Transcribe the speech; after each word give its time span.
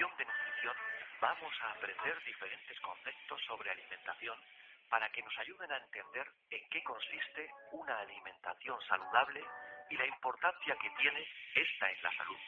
sección 0.00 0.16
de 0.16 0.24
nutrición 0.24 0.76
vamos 1.20 1.52
a 1.60 1.72
aprender 1.72 2.24
diferentes 2.24 2.80
conceptos 2.80 3.38
sobre 3.44 3.70
alimentación 3.70 4.38
para 4.88 5.10
que 5.10 5.22
nos 5.22 5.38
ayuden 5.38 5.70
a 5.72 5.76
entender 5.76 6.26
en 6.48 6.68
qué 6.70 6.82
consiste 6.82 7.50
una 7.72 7.98
alimentación 8.00 8.80
saludable 8.88 9.44
y 9.90 9.96
la 9.98 10.06
importancia 10.06 10.74
que 10.76 10.88
tiene 10.96 11.28
esta 11.54 11.90
en 11.90 12.02
la 12.02 12.16
salud. 12.16 12.38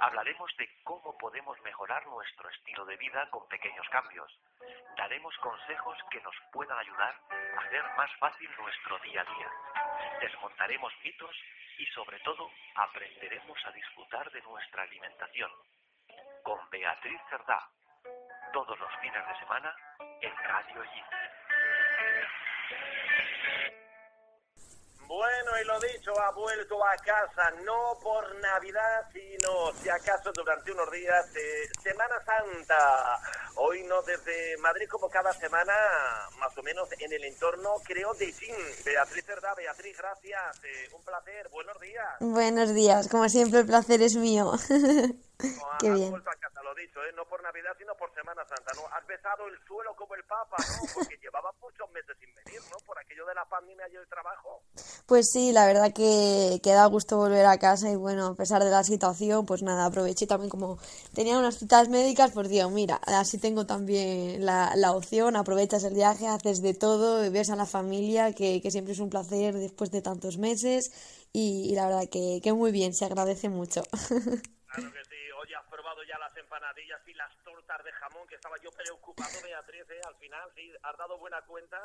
Hablaremos 0.00 0.56
de 0.56 0.70
cómo 0.84 1.18
podemos 1.18 1.60
mejorar 1.60 2.06
nuestro 2.06 2.48
estilo 2.48 2.86
de 2.86 2.96
vida 2.96 3.28
con 3.28 3.46
pequeños 3.48 3.86
cambios. 3.90 4.32
Daremos 4.96 5.36
consejos 5.38 5.98
que 6.10 6.22
nos 6.22 6.34
puedan 6.50 6.78
ayudar 6.78 7.14
a 7.30 7.60
hacer 7.60 7.84
más 7.98 8.10
fácil 8.16 8.48
nuestro 8.58 8.98
día 9.00 9.20
a 9.20 9.24
día. 9.24 9.50
Desmontaremos 10.22 10.94
mitos 11.04 11.36
y 11.76 11.84
sobre 11.88 12.18
todo 12.20 12.50
aprenderemos 12.74 13.58
a 13.66 13.72
disfrutar 13.72 14.30
de 14.30 14.40
nuestra 14.40 14.84
alimentación. 14.84 15.50
Con 16.44 16.58
Beatriz 16.70 17.20
Cerdá, 17.30 17.58
todos 18.52 18.78
los 18.78 18.90
fines 19.00 19.26
de 19.26 19.38
semana 19.40 19.74
en 20.20 20.36
Radio 20.36 20.84
G. 20.84 21.04
Bueno, 25.06 25.50
y 25.60 25.64
lo 25.64 25.80
dicho, 25.80 26.12
ha 26.20 26.30
vuelto 26.32 26.84
a 26.84 26.96
casa, 26.98 27.50
no 27.64 27.98
por 28.02 28.34
Navidad, 28.42 29.08
sino 29.10 29.72
si 29.72 29.88
acaso 29.88 30.32
durante 30.34 30.70
unos 30.70 30.90
días 30.92 31.32
de 31.32 31.68
Semana 31.82 32.16
Santa. 32.26 33.20
Hoy 33.74 33.82
no 33.88 34.00
desde 34.02 34.56
Madrid 34.58 34.86
como 34.88 35.08
cada 35.08 35.32
semana, 35.32 35.72
más 36.38 36.56
o 36.56 36.62
menos 36.62 36.86
en 36.92 37.12
el 37.12 37.24
entorno, 37.24 37.70
creo, 37.82 38.14
de 38.14 38.30
Jim. 38.30 38.54
Beatriz 38.84 39.24
Cerda, 39.24 39.52
Beatriz, 39.56 39.98
gracias, 39.98 40.62
eh, 40.62 40.88
un 40.94 41.02
placer, 41.02 41.48
buenos 41.50 41.80
días. 41.80 42.14
Buenos 42.20 42.72
días, 42.72 43.08
como 43.08 43.28
siempre 43.28 43.58
el 43.58 43.66
placer 43.66 44.00
es 44.00 44.14
mío. 44.14 44.52
Qué 45.80 45.90
bien. 45.90 46.10
vuelto 46.10 46.30
a 46.30 46.36
casa, 46.36 46.62
lo 46.62 46.72
dicho, 46.76 47.02
¿eh? 47.02 47.12
no 47.16 47.24
por 47.26 47.42
Navidad, 47.42 47.72
sino 47.76 47.94
por 47.96 48.14
Semana 48.14 48.44
Santa, 48.46 48.72
¿no? 48.76 48.82
Has 48.94 49.04
besado 49.06 49.48
el 49.48 49.58
suelo 49.66 49.94
como 49.96 50.14
el 50.14 50.22
Papa, 50.22 50.56
¿no? 50.58 50.88
Porque 50.94 51.18
llevaba 51.18 51.50
muchos 51.60 51.90
meses 51.90 52.16
sin 52.20 52.32
venir, 52.32 52.60
¿no? 52.70 52.76
Por 52.86 52.96
aquello 52.98 53.26
de 53.26 53.34
la 53.34 53.44
pandemia 53.44 53.88
y 53.92 53.96
el 53.96 54.06
trabajo. 54.06 54.62
Pues 55.06 55.30
sí, 55.30 55.52
la 55.52 55.66
verdad 55.66 55.92
que, 55.92 56.60
que, 56.62 56.72
da 56.72 56.86
gusto 56.86 57.16
volver 57.16 57.44
a 57.44 57.58
casa 57.58 57.90
y 57.90 57.96
bueno, 57.96 58.28
a 58.28 58.34
pesar 58.34 58.64
de 58.64 58.70
la 58.70 58.84
situación, 58.84 59.44
pues 59.44 59.62
nada, 59.62 59.84
aproveché 59.84 60.26
también 60.26 60.48
como 60.48 60.78
tenía 61.14 61.38
unas 61.38 61.58
citas 61.58 61.88
médicas, 61.88 62.30
pues 62.32 62.48
digo, 62.48 62.70
mira, 62.70 63.00
así 63.06 63.38
tengo 63.38 63.63
también 63.66 64.44
la, 64.44 64.72
la 64.76 64.92
opción, 64.92 65.36
aprovechas 65.36 65.84
el 65.84 65.94
viaje, 65.94 66.26
haces 66.26 66.62
de 66.62 66.74
todo, 66.74 67.30
ves 67.30 67.50
a 67.50 67.56
la 67.56 67.66
familia, 67.66 68.32
que, 68.32 68.60
que 68.60 68.70
siempre 68.70 68.92
es 68.92 69.00
un 69.00 69.10
placer 69.10 69.54
después 69.54 69.90
de 69.90 70.02
tantos 70.02 70.38
meses 70.38 70.90
y, 71.32 71.74
la 71.74 71.86
verdad 71.86 72.08
que, 72.10 72.40
que 72.42 72.52
muy 72.52 72.70
bien, 72.70 72.94
se 72.94 73.04
agradece 73.04 73.48
mucho. 73.48 73.82
Claro 74.74 74.92
que 74.92 75.04
sí, 75.04 75.30
oye, 75.40 75.54
has 75.54 75.64
probado 75.70 76.02
ya 76.02 76.18
las 76.18 76.36
empanadillas 76.36 77.00
y 77.06 77.14
las 77.14 77.30
tortas 77.44 77.84
de 77.84 77.92
jamón, 77.92 78.26
que 78.26 78.34
estaba 78.34 78.56
yo 78.60 78.72
preocupado, 78.72 79.30
Beatriz, 79.40 79.84
¿eh? 79.88 80.00
al 80.04 80.16
final, 80.16 80.50
¿sí? 80.56 80.68
¿Has 80.82 80.98
dado 80.98 81.16
buena 81.16 81.40
cuenta? 81.42 81.78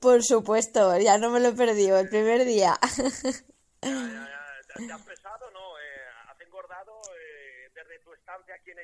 Por 0.00 0.24
supuesto, 0.24 0.96
ya 0.96 1.18
no 1.18 1.28
me 1.28 1.40
lo 1.40 1.48
he 1.48 1.52
perdido 1.52 1.98
el 1.98 2.08
primer 2.08 2.46
día. 2.46 2.78
Ya, 3.82 3.88
ya, 3.88 4.20
ya. 4.68 4.86
¿Te 4.86 4.92
has 4.92 5.02
pesado, 5.02 5.50
no? 5.52 5.78
Eh, 5.78 5.82
¿Has 6.28 6.38
engordado? 6.42 7.00
Eh, 7.16 7.70
tu 8.04 8.12
estancia 8.12 8.54
aquí 8.54 8.70
en 8.70 8.80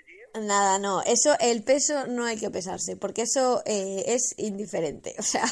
Nada, 0.47 0.79
no, 0.79 1.01
eso, 1.03 1.35
el 1.41 1.63
peso 1.63 2.07
no 2.09 2.25
hay 2.25 2.37
que 2.37 2.51
pesarse, 2.51 2.97
porque 2.97 3.23
eso 3.23 3.63
eh, 3.65 4.05
es 4.07 4.35
indiferente. 4.37 5.15
O 5.27 5.29
sea, 5.29 5.45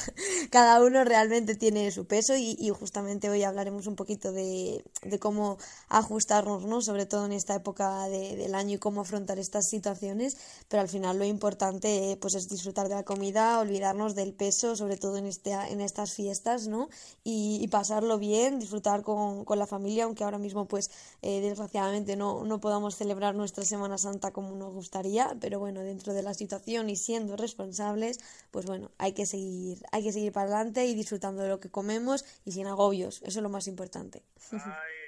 cada 0.51 0.85
uno 0.85 1.03
realmente 1.05 1.57
tiene 1.57 1.91
su 1.91 2.07
peso 2.07 2.35
y, 2.37 2.69
justamente 2.69 3.29
hoy 3.29 3.43
hablaremos 3.43 3.89
un 3.89 3.97
poquito 3.97 4.31
de, 4.31 4.85
de, 5.03 5.19
cómo 5.19 5.59
ajustarnos, 5.89 6.65
¿no? 6.65 6.81
Sobre 6.81 7.07
todo 7.07 7.27
en 7.27 7.33
esta 7.33 7.57
época 7.57 8.07
del 8.09 8.55
año 8.55 8.77
y 8.77 8.79
cómo 8.79 9.01
afrontar 9.01 9.39
estas 9.41 9.67
situaciones, 9.69 10.37
pero 10.69 10.81
al 10.83 10.89
final 10.89 11.19
lo 11.19 11.25
importante 11.25 12.17
pues 12.21 12.35
es 12.35 12.49
disfrutar 12.49 12.89
de 12.89 12.95
la 12.95 13.03
comida, 13.03 13.59
olvidarnos 13.59 14.15
del 14.15 14.33
peso, 14.33 14.77
sobre 14.77 14.97
todo 14.97 15.17
en, 15.17 15.27
este, 15.27 15.51
en 15.51 15.81
estas 15.81 16.15
fiestas, 16.15 16.69
¿no? 16.69 16.89
Y, 17.25 17.67
pasarlo 17.69 18.19
bien, 18.19 18.61
disfrutar 18.61 19.03
con, 19.03 19.45
con, 19.45 19.59
la 19.59 19.67
familia, 19.67 20.05
aunque 20.05 20.23
ahora 20.23 20.39
mismo 20.39 20.67
pues 20.67 20.91
eh, 21.23 21.41
desgraciadamente 21.41 22.15
no, 22.15 22.45
no 22.45 22.61
podamos 22.61 22.95
celebrar 22.95 23.35
nuestra 23.35 23.54
Semana 23.63 23.99
Santa 23.99 24.33
como 24.33 24.55
nos 24.57 24.73
gustaría, 24.73 25.37
pero 25.41 25.59
bueno, 25.59 25.81
dentro 25.81 26.15
de 26.15 26.23
la 26.23 26.35
situación 26.35 26.91
y 26.91 26.97
siendo 26.97 27.37
responsables, 27.37 28.19
pues 28.51 28.67
bueno, 28.67 28.91
hay 28.99 29.13
que 29.13 29.27
seguir, 29.27 29.85
hay 29.93 30.03
que 30.03 30.13
seguir 30.13 30.33
para 30.33 30.47
adelante 30.47 30.85
y 30.87 30.95
disfrutando 30.95 31.43
de 31.43 31.49
lo 31.49 31.61
que 31.61 31.71
comemos 31.71 32.25
y 32.45 32.53
sin 32.53 32.67
agobios, 32.67 33.23
eso 33.23 33.39
es 33.39 33.43
lo 33.43 33.49
más 33.49 33.67
importante 33.67 34.23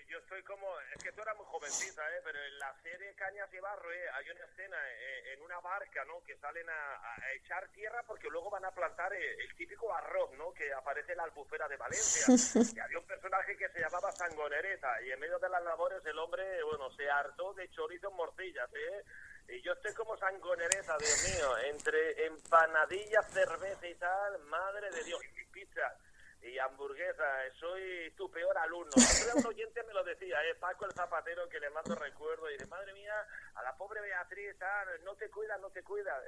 yo 0.09 0.19
estoy 0.19 0.43
como, 0.43 0.67
es 0.95 1.03
¿eh? 1.67 2.21
pero 2.23 2.39
en 2.43 2.59
la 2.59 2.73
serie 2.83 3.15
Cañas 3.15 3.53
y 3.53 3.59
Barro 3.59 3.93
¿eh? 3.93 4.09
hay 4.15 4.31
una 4.31 4.45
escena 4.45 4.77
eh, 4.89 5.33
en 5.33 5.43
una 5.43 5.59
barca, 5.61 6.05
¿no? 6.05 6.23
Que 6.25 6.37
salen 6.37 6.69
a, 6.69 7.17
echar 7.35 7.69
tierra 7.69 8.03
porque 8.07 8.29
luego 8.29 8.51
van 8.51 8.65
a 8.65 8.71
plantar 8.71 9.13
eh, 9.13 9.37
el, 9.41 9.55
típico 9.57 9.93
arroz, 9.95 10.31
¿no? 10.39 10.53
Que 10.53 10.73
aparece 10.73 11.13
en 11.13 11.19
la 11.19 11.25
albufera 11.25 11.69
de 11.69 11.77
Valencia. 11.77 12.27
y 12.75 12.79
había 12.79 12.99
un 12.99 13.07
personaje 13.07 13.57
que 13.57 13.69
se 13.71 13.81
llamaba 13.81 14.13
Sangonereta 14.13 15.03
y 15.03 15.11
en 15.11 15.21
medio 15.21 15.39
de 15.39 15.49
las 15.49 15.63
labores 15.63 16.05
el 16.07 16.19
hombre, 16.19 16.63
bueno, 16.63 16.91
se 16.93 17.11
hartó 17.11 17.53
de 17.55 17.69
chorizo 17.71 18.11
en 18.11 18.17
morcillas, 18.17 18.71
¿eh? 18.75 19.05
Y 19.49 19.63
yo 19.63 19.73
estoy 19.73 19.95
como 19.95 20.17
sangonereta, 20.17 20.97
Dios 20.99 21.37
mío, 21.37 21.59
entre 21.59 22.27
empanadillas, 22.27 23.33
cerveza 23.33 23.87
y 23.87 23.95
tal, 23.95 24.39
madre 24.41 24.91
de 24.91 25.05
Dios, 25.05 25.21
y 25.25 25.45
pizza 25.53 25.97
y 26.47 26.59
hamburguesa, 26.59 27.25
soy 27.59 28.11
tu 28.17 28.31
peor 28.31 28.57
alumno. 28.59 28.93
un 29.35 29.47
oyente 29.47 29.83
me 29.83 29.93
lo 29.93 30.05
decía, 30.05 30.37
¿eh? 30.45 30.55
Paco 30.55 30.87
el 30.87 30.93
zapatero, 30.93 31.49
que 31.49 31.61
le 31.61 31.71
mando 31.71 31.95
recuerdo, 31.95 32.49
y 32.49 32.55
dice, 32.55 32.67
madre 32.67 32.93
mía, 32.93 33.15
a 33.55 33.63
la 33.63 33.77
pobre 33.77 34.01
Beatriz, 34.01 34.57
no 35.05 35.15
te 35.17 35.29
cuida, 35.31 35.59
no 35.59 35.71
te 35.71 35.83
cuida. 35.83 36.23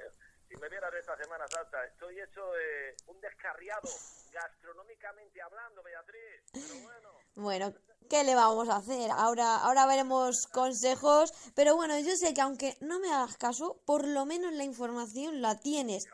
Si 0.49 0.57
me 0.57 0.67
vieras 0.67 0.91
esta 0.99 1.15
Semana 1.15 1.47
Santa, 1.47 1.85
estoy 1.85 2.19
hecho 2.19 2.41
eh, 2.57 2.95
un 3.05 3.21
descarriado, 3.21 3.87
gastronómicamente 4.33 5.39
hablando, 5.43 5.83
Beatriz, 5.83 6.41
pero 6.51 6.83
bueno. 6.83 7.09
Bueno, 7.35 7.73
¿qué 8.09 8.23
le 8.23 8.33
vamos 8.33 8.67
a 8.67 8.77
hacer? 8.77 9.11
Ahora, 9.11 9.57
ahora 9.57 9.85
veremos 9.85 10.47
consejos, 10.47 11.33
pero 11.53 11.75
bueno, 11.75 11.99
yo 11.99 12.15
sé 12.15 12.33
que 12.33 12.41
aunque 12.41 12.75
no 12.81 12.99
me 12.99 13.13
hagas 13.13 13.37
caso, 13.37 13.79
por 13.85 14.07
lo 14.07 14.25
menos 14.25 14.51
la 14.53 14.63
información 14.63 15.39
la 15.43 15.59
tienes. 15.59 16.07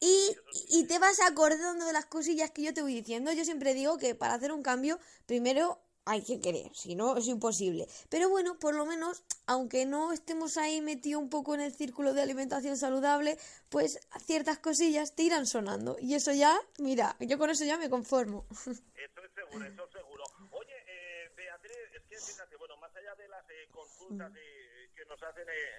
Y, 0.00 0.36
y, 0.70 0.86
te 0.86 0.98
vas 0.98 1.20
acordando 1.20 1.84
de 1.84 1.92
las 1.92 2.06
cosillas 2.06 2.50
que 2.50 2.62
yo 2.62 2.74
te 2.74 2.82
voy 2.82 2.94
diciendo. 2.94 3.30
Yo 3.30 3.44
siempre 3.44 3.72
digo 3.72 3.98
que 3.98 4.16
para 4.16 4.34
hacer 4.34 4.50
un 4.50 4.62
cambio, 4.62 4.98
primero 5.26 5.80
hay 6.04 6.22
que 6.22 6.40
querer, 6.40 6.74
si 6.74 6.94
no 6.94 7.16
es 7.16 7.26
imposible. 7.28 7.86
Pero 8.08 8.28
bueno, 8.28 8.58
por 8.58 8.74
lo 8.74 8.84
menos, 8.86 9.22
aunque 9.46 9.86
no 9.86 10.12
estemos 10.12 10.56
ahí 10.56 10.80
metidos 10.80 11.22
un 11.22 11.30
poco 11.30 11.54
en 11.54 11.60
el 11.60 11.72
círculo 11.72 12.14
de 12.14 12.22
alimentación 12.22 12.76
saludable, 12.76 13.38
pues 13.68 14.00
ciertas 14.24 14.58
cosillas 14.58 15.14
te 15.14 15.22
irán 15.22 15.46
sonando. 15.46 15.96
Y 16.00 16.14
eso 16.14 16.32
ya, 16.32 16.60
mira, 16.78 17.16
yo 17.20 17.38
con 17.38 17.50
eso 17.50 17.64
ya 17.64 17.78
me 17.78 17.90
conformo. 17.90 18.46
Eso 19.02 19.24
es 19.24 19.32
seguro, 19.34 19.66
eso 19.66 19.84
es 19.84 19.92
seguro. 19.92 20.24
Oye, 20.52 20.74
eh, 20.86 21.32
Beatriz, 21.36 21.76
es 21.92 22.02
que 22.08 22.16
fíjate, 22.16 22.56
bueno, 22.56 22.76
más 22.76 22.94
allá 22.94 23.14
de 23.16 23.26
las 23.26 23.44
eh, 23.50 23.68
consultas 23.72 24.30
mm. 24.30 24.94
que 24.94 25.04
nos 25.06 25.20
hacen 25.22 25.48
eh, 25.48 25.70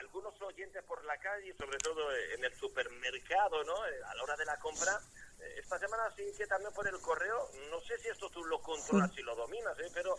algunos 0.00 0.40
oyentes 0.42 0.82
por 0.84 1.04
la 1.04 1.16
calle, 1.18 1.54
sobre 1.58 1.78
todo 1.78 2.14
en 2.34 2.44
el 2.44 2.54
supermercado, 2.54 3.62
¿no? 3.64 3.86
Eh, 3.86 4.00
a 4.06 4.14
la 4.14 4.22
hora 4.22 4.36
de 4.36 4.44
la 4.44 4.58
compra. 4.58 5.00
Eh, 5.42 5.58
esta 5.58 5.78
semana 5.78 6.04
sí 6.16 6.24
que 6.36 6.46
también 6.46 6.72
por 6.72 6.86
el 6.86 6.98
correo, 7.00 7.50
no 7.70 7.80
sé 7.80 7.98
si 7.98 8.08
esto 8.08 8.30
tú 8.30 8.44
lo 8.44 8.60
controlas 8.60 9.10
y 9.16 9.22
lo 9.22 9.34
dominas, 9.36 9.78
¿eh? 9.80 9.90
pero 9.92 10.16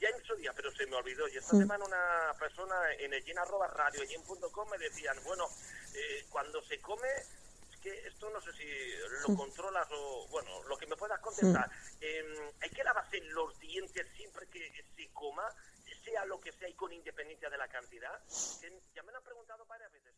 ya 0.00 0.08
en 0.08 0.22
su 0.24 0.34
día, 0.36 0.52
pero 0.54 0.70
se 0.72 0.86
me 0.86 0.96
olvidó. 0.96 1.26
Y 1.28 1.36
esta 1.36 1.56
semana 1.56 1.84
una 1.84 2.34
persona 2.38 2.76
en 2.98 3.12
el 3.12 3.38
arroba 3.38 3.66
radio 3.68 4.02
me 4.70 4.78
decían, 4.78 5.16
bueno, 5.24 5.48
cuando 6.28 6.62
se 6.62 6.78
come, 6.80 7.08
es 7.72 7.80
que 7.80 8.06
esto 8.06 8.28
no 8.30 8.40
sé 8.42 8.52
si 8.52 9.28
lo 9.28 9.36
controlas 9.36 9.88
o, 9.90 10.28
bueno, 10.28 10.62
lo 10.64 10.76
que 10.76 10.86
me 10.86 10.96
puedas 10.96 11.20
contestar. 11.20 11.70
Em, 12.00 12.52
hay 12.60 12.70
que 12.70 12.84
lavarse 12.84 13.20
los 13.20 13.58
dientes 13.58 14.06
siempre 14.16 14.46
que 14.48 14.84
se 14.94 15.08
coma 15.12 15.48
sea 16.06 16.24
lo 16.24 16.40
que 16.40 16.52
sea 16.52 16.68
y 16.68 16.74
con 16.74 16.92
independencia 16.92 17.50
de 17.50 17.58
la 17.58 17.68
cantidad? 17.68 18.20
ya 18.94 19.02
me 19.02 19.12
lo 19.12 19.18
han 19.18 19.24
preguntado 19.24 19.66
varias 19.66 19.92
veces. 19.92 20.14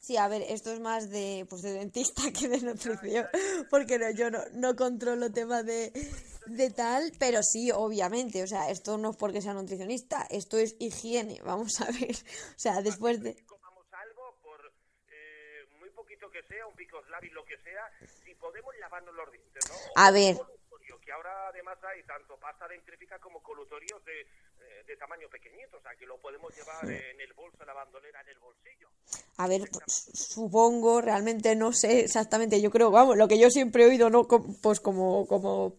Sí, 0.00 0.16
a 0.16 0.28
ver, 0.28 0.40
esto 0.48 0.72
es 0.72 0.80
más 0.80 1.10
de, 1.10 1.46
pues 1.48 1.60
de 1.60 1.74
dentista 1.74 2.22
que 2.32 2.48
de 2.48 2.62
nutrición, 2.62 3.28
porque 3.70 3.98
no, 3.98 4.10
yo 4.10 4.30
no, 4.30 4.40
no 4.54 4.74
controlo 4.74 5.30
temas 5.30 5.66
de, 5.66 5.92
de 6.46 6.70
tal, 6.70 7.12
pero 7.18 7.42
sí, 7.42 7.70
obviamente, 7.70 8.42
o 8.42 8.46
sea, 8.46 8.70
esto 8.70 8.96
no 8.96 9.10
es 9.10 9.16
porque 9.18 9.42
sea 9.42 9.52
nutricionista, 9.52 10.26
esto 10.30 10.56
es 10.56 10.74
higiene, 10.80 11.42
vamos 11.44 11.82
a 11.82 11.84
ver, 11.92 12.16
o 12.16 12.58
sea, 12.58 12.80
después 12.80 13.22
de... 13.22 13.36
Comamos 13.44 13.84
algo, 13.92 14.38
por 14.42 14.72
eh, 15.10 15.66
muy 15.78 15.90
poquito 15.90 16.30
que 16.30 16.42
sea, 16.44 16.66
un 16.66 16.74
pico 16.74 16.98
y 17.22 17.28
lo 17.28 17.44
que 17.44 17.58
sea, 17.58 17.84
si 18.24 18.34
podemos 18.36 18.74
lavarnos 18.78 19.14
los 19.14 19.30
dientes, 19.30 19.62
¿no? 19.68 19.74
A 19.96 20.10
ver. 20.10 20.36
que 21.04 21.12
ahora 21.12 21.48
además 21.48 21.76
hay 21.84 22.02
tanto 22.04 22.38
pasta 22.38 22.66
dentrífica 22.68 23.18
como 23.18 23.42
colutorios 23.42 24.02
de, 24.06 24.26
de 24.86 24.96
tamaño 24.96 25.28
pequeñito, 25.28 25.76
o 25.78 25.82
sea 25.82 25.94
que 25.96 26.06
lo 26.06 26.16
podemos 26.18 26.54
llevar 26.54 26.84
en 26.84 27.20
el 27.20 27.32
bolso, 27.34 27.64
la 27.64 27.72
bandolera, 27.72 28.20
en 28.22 28.28
el 28.28 28.38
bolsillo. 28.38 28.88
A 29.36 29.48
ver, 29.48 29.62
supongo, 29.86 31.00
realmente 31.00 31.56
no 31.56 31.72
sé 31.72 32.00
exactamente, 32.00 32.60
yo 32.60 32.70
creo, 32.70 32.90
vamos, 32.90 33.16
lo 33.16 33.28
que 33.28 33.38
yo 33.38 33.50
siempre 33.50 33.84
he 33.84 33.86
oído, 33.86 34.10
no 34.10 34.26
pues 34.62 34.80
como, 34.80 35.26
como 35.26 35.74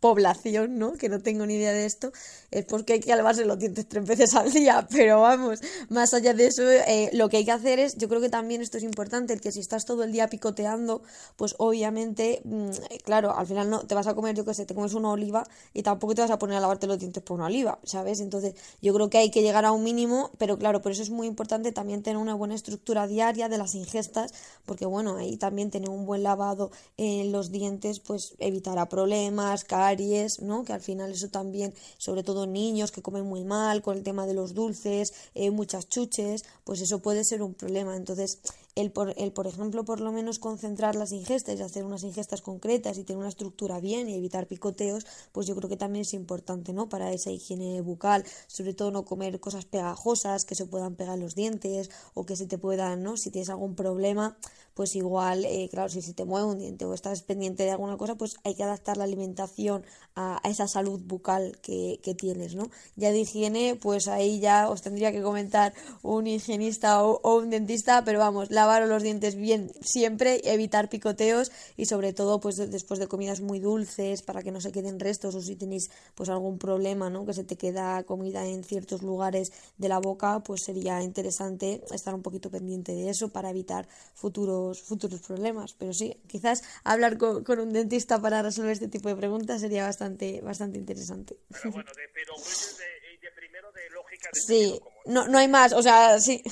población, 0.00 0.78
¿no? 0.78 0.92
Que 0.92 1.08
no 1.08 1.20
tengo 1.20 1.44
ni 1.44 1.54
idea 1.54 1.72
de 1.72 1.86
esto, 1.86 2.12
es 2.50 2.64
porque 2.64 2.94
hay 2.94 3.00
que 3.00 3.14
lavarse 3.14 3.44
los 3.44 3.58
dientes 3.58 3.88
tres 3.88 4.06
veces 4.06 4.34
al 4.34 4.52
día, 4.52 4.86
pero 4.92 5.20
vamos, 5.20 5.60
más 5.88 6.14
allá 6.14 6.34
de 6.34 6.46
eso, 6.46 6.62
eh, 6.70 7.10
lo 7.12 7.28
que 7.28 7.38
hay 7.38 7.44
que 7.44 7.52
hacer 7.52 7.78
es, 7.78 7.96
yo 7.96 8.08
creo 8.08 8.20
que 8.20 8.28
también 8.28 8.62
esto 8.62 8.78
es 8.78 8.84
importante, 8.84 9.32
el 9.32 9.40
que 9.40 9.50
si 9.52 9.60
estás 9.60 9.84
todo 9.84 10.04
el 10.04 10.12
día 10.12 10.28
picoteando, 10.28 11.02
pues 11.36 11.54
obviamente, 11.58 12.40
mm, 12.44 12.70
claro, 13.04 13.36
al 13.36 13.46
final 13.46 13.68
no 13.68 13.80
te 13.80 13.94
vas 13.94 14.06
a 14.06 14.14
comer, 14.14 14.36
yo 14.36 14.44
qué 14.44 14.54
sé, 14.54 14.66
te 14.66 14.74
comes 14.74 14.94
una 14.94 15.10
oliva 15.10 15.46
y 15.74 15.82
tampoco 15.82 16.14
te 16.14 16.22
vas 16.22 16.30
a 16.30 16.38
poner 16.38 16.56
a 16.56 16.60
lavarte 16.60 16.86
los 16.86 16.98
dientes 16.98 17.22
por 17.22 17.36
una 17.36 17.46
oliva, 17.46 17.78
¿sabes? 17.84 18.20
Entonces, 18.20 18.54
yo 18.80 18.94
creo 18.94 19.10
que 19.10 19.18
hay 19.18 19.30
que 19.30 19.42
llegar 19.42 19.64
a 19.64 19.72
un 19.72 19.82
mínimo, 19.82 20.30
pero 20.38 20.58
claro, 20.58 20.80
por 20.80 20.92
eso 20.92 21.02
es 21.02 21.10
muy 21.10 21.26
importante 21.26 21.72
también 21.72 22.02
tener 22.02 22.18
una 22.18 22.34
buena 22.34 22.54
estructura 22.54 23.06
diaria 23.06 23.48
de 23.48 23.58
las 23.58 23.74
ingestas, 23.74 24.32
porque 24.64 24.86
bueno, 24.86 25.16
ahí 25.16 25.36
también 25.36 25.70
tener 25.70 25.90
un 25.90 26.06
buen 26.06 26.22
lavado 26.22 26.70
en 26.96 27.32
los 27.32 27.50
dientes, 27.50 28.00
pues 28.00 28.34
evitará 28.38 28.88
problemas, 28.88 29.64
caries, 29.66 30.40
¿no? 30.40 30.64
Que 30.64 30.72
al 30.72 30.80
final 30.80 31.12
eso 31.12 31.28
también, 31.28 31.74
sobre 31.98 32.22
todo 32.22 32.46
niños 32.46 32.92
que 32.92 33.02
comen 33.02 33.24
muy 33.24 33.44
mal 33.44 33.82
con 33.82 33.96
el 33.96 34.02
tema 34.02 34.26
de 34.26 34.34
los 34.34 34.54
dulces, 34.54 35.12
eh, 35.34 35.50
muchas 35.50 35.88
chuches, 35.88 36.44
pues 36.64 36.80
eso 36.80 37.00
puede 37.00 37.24
ser 37.24 37.42
un 37.42 37.54
problema. 37.54 37.96
Entonces, 37.96 38.38
el 38.76 38.92
por, 38.92 39.14
el, 39.16 39.32
por 39.32 39.46
ejemplo, 39.46 39.84
por 39.84 40.00
lo 40.00 40.12
menos 40.12 40.38
concentrar 40.38 40.94
las 40.94 41.10
ingestas 41.10 41.58
y 41.58 41.62
hacer 41.62 41.84
unas 41.84 42.04
ingestas 42.04 42.42
concretas 42.42 42.98
y 42.98 43.04
tener 43.04 43.18
una 43.18 43.30
estructura 43.30 43.80
bien 43.80 44.08
y 44.08 44.14
evitar 44.14 44.46
picoteos, 44.46 45.06
pues 45.32 45.46
yo 45.46 45.56
creo 45.56 45.70
que 45.70 45.78
también 45.78 46.02
es 46.02 46.12
importante, 46.12 46.74
¿no? 46.74 46.88
Para 46.88 47.10
esa 47.10 47.30
higiene 47.30 47.80
bucal, 47.80 48.24
sobre 48.46 48.74
todo 48.74 48.90
no 48.90 49.06
comer 49.06 49.40
cosas 49.40 49.64
pegajosas 49.64 50.44
que 50.44 50.54
se 50.54 50.66
puedan 50.66 50.94
pegar 50.94 51.18
los 51.18 51.34
dientes 51.34 51.90
o 52.12 52.26
que 52.26 52.36
se 52.36 52.46
te 52.46 52.58
puedan, 52.58 53.02
¿no? 53.02 53.16
Si 53.16 53.30
tienes 53.30 53.48
algún 53.48 53.74
problema, 53.74 54.36
pues 54.74 54.94
igual, 54.94 55.46
eh, 55.46 55.70
claro, 55.70 55.88
si 55.88 56.02
se 56.02 56.12
te 56.12 56.26
mueve 56.26 56.48
un 56.48 56.58
diente 56.58 56.84
o 56.84 56.92
estás 56.92 57.22
pendiente 57.22 57.62
de 57.62 57.70
alguna 57.70 57.96
cosa, 57.96 58.14
pues 58.16 58.36
hay 58.44 58.54
que 58.54 58.62
adaptar 58.62 58.98
la 58.98 59.04
alimentación 59.04 59.86
a, 60.14 60.38
esa 60.44 60.68
salud 60.68 61.00
bucal 61.02 61.58
que, 61.62 61.98
que, 62.02 62.14
tienes, 62.14 62.54
¿no? 62.54 62.68
Ya 62.94 63.10
de 63.10 63.20
higiene, 63.20 63.78
pues 63.80 64.06
ahí 64.06 64.38
ya 64.38 64.68
os 64.68 64.82
tendría 64.82 65.12
que 65.12 65.22
comentar 65.22 65.72
un 66.02 66.26
higienista 66.26 67.02
o, 67.04 67.20
o 67.22 67.36
un 67.38 67.48
dentista, 67.48 68.04
pero 68.04 68.18
vamos, 68.18 68.50
la 68.50 68.65
lavar 68.66 68.88
los 68.88 69.02
dientes 69.02 69.36
bien 69.36 69.70
siempre, 69.80 70.40
evitar 70.44 70.88
picoteos 70.88 71.52
y 71.76 71.86
sobre 71.86 72.12
todo 72.12 72.40
pues 72.40 72.56
después 72.56 72.98
de 72.98 73.06
comidas 73.06 73.40
muy 73.40 73.60
dulces 73.60 74.22
para 74.22 74.42
que 74.42 74.50
no 74.50 74.60
se 74.60 74.72
queden 74.72 74.98
restos 74.98 75.34
o 75.36 75.40
si 75.40 75.54
tenéis 75.54 75.88
pues 76.14 76.28
algún 76.28 76.58
problema, 76.58 77.08
¿no? 77.08 77.24
que 77.24 77.32
se 77.32 77.44
te 77.44 77.56
queda 77.56 78.02
comida 78.02 78.44
en 78.44 78.64
ciertos 78.64 79.02
lugares 79.02 79.52
de 79.78 79.88
la 79.88 79.98
boca, 79.98 80.40
pues 80.40 80.64
sería 80.64 81.00
interesante 81.02 81.82
estar 81.92 82.14
un 82.14 82.22
poquito 82.22 82.50
pendiente 82.50 82.92
de 82.92 83.08
eso 83.08 83.28
para 83.28 83.50
evitar 83.50 83.86
futuros 84.14 84.82
futuros 84.82 85.20
problemas, 85.20 85.74
pero 85.74 85.92
sí, 85.92 86.16
quizás 86.26 86.62
hablar 86.82 87.18
con, 87.18 87.44
un 87.60 87.72
dentista 87.72 88.20
para 88.20 88.42
resolver 88.42 88.72
este 88.72 88.88
tipo 88.88 89.08
de 89.08 89.16
preguntas 89.16 89.60
sería 89.60 89.84
bastante 89.84 90.40
bastante 90.40 90.78
interesante. 90.78 91.36
Pero 91.52 91.70
bueno, 91.70 91.90
de, 91.96 92.08
pero 92.12 92.34
de, 92.34 93.30
primero 93.36 93.70
de 93.72 93.90
lógica 93.90 94.28
de 94.32 94.40
Sí, 94.40 94.80
no, 95.06 95.28
no 95.28 95.38
hay 95.38 95.48
más, 95.48 95.72
o 95.72 95.82
sea, 95.82 96.18
sí. 96.18 96.42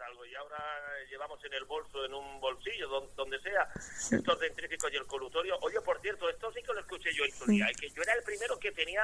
Algo 0.00 0.24
y 0.24 0.34
ahora 0.34 0.58
llevamos 1.08 1.42
en 1.44 1.54
el 1.54 1.64
bolso, 1.64 2.04
en 2.04 2.14
un 2.14 2.40
bolsillo, 2.40 2.88
donde, 3.14 3.40
sea, 3.40 3.68
estos 3.76 4.38
dentríficos 4.40 4.92
y 4.92 4.96
el 4.96 5.06
colutorio. 5.06 5.58
Oye, 5.62 5.80
por 5.80 6.00
cierto, 6.00 6.28
esto 6.28 6.52
sí 6.52 6.62
que 6.62 6.72
lo 6.72 6.80
escuché 6.80 7.12
yo 7.12 7.24
el 7.24 7.32
día, 7.46 7.66
que 7.78 7.90
yo 7.90 8.02
era 8.02 8.14
el 8.14 8.22
primero 8.22 8.58
que 8.58 8.72
tenía 8.72 9.02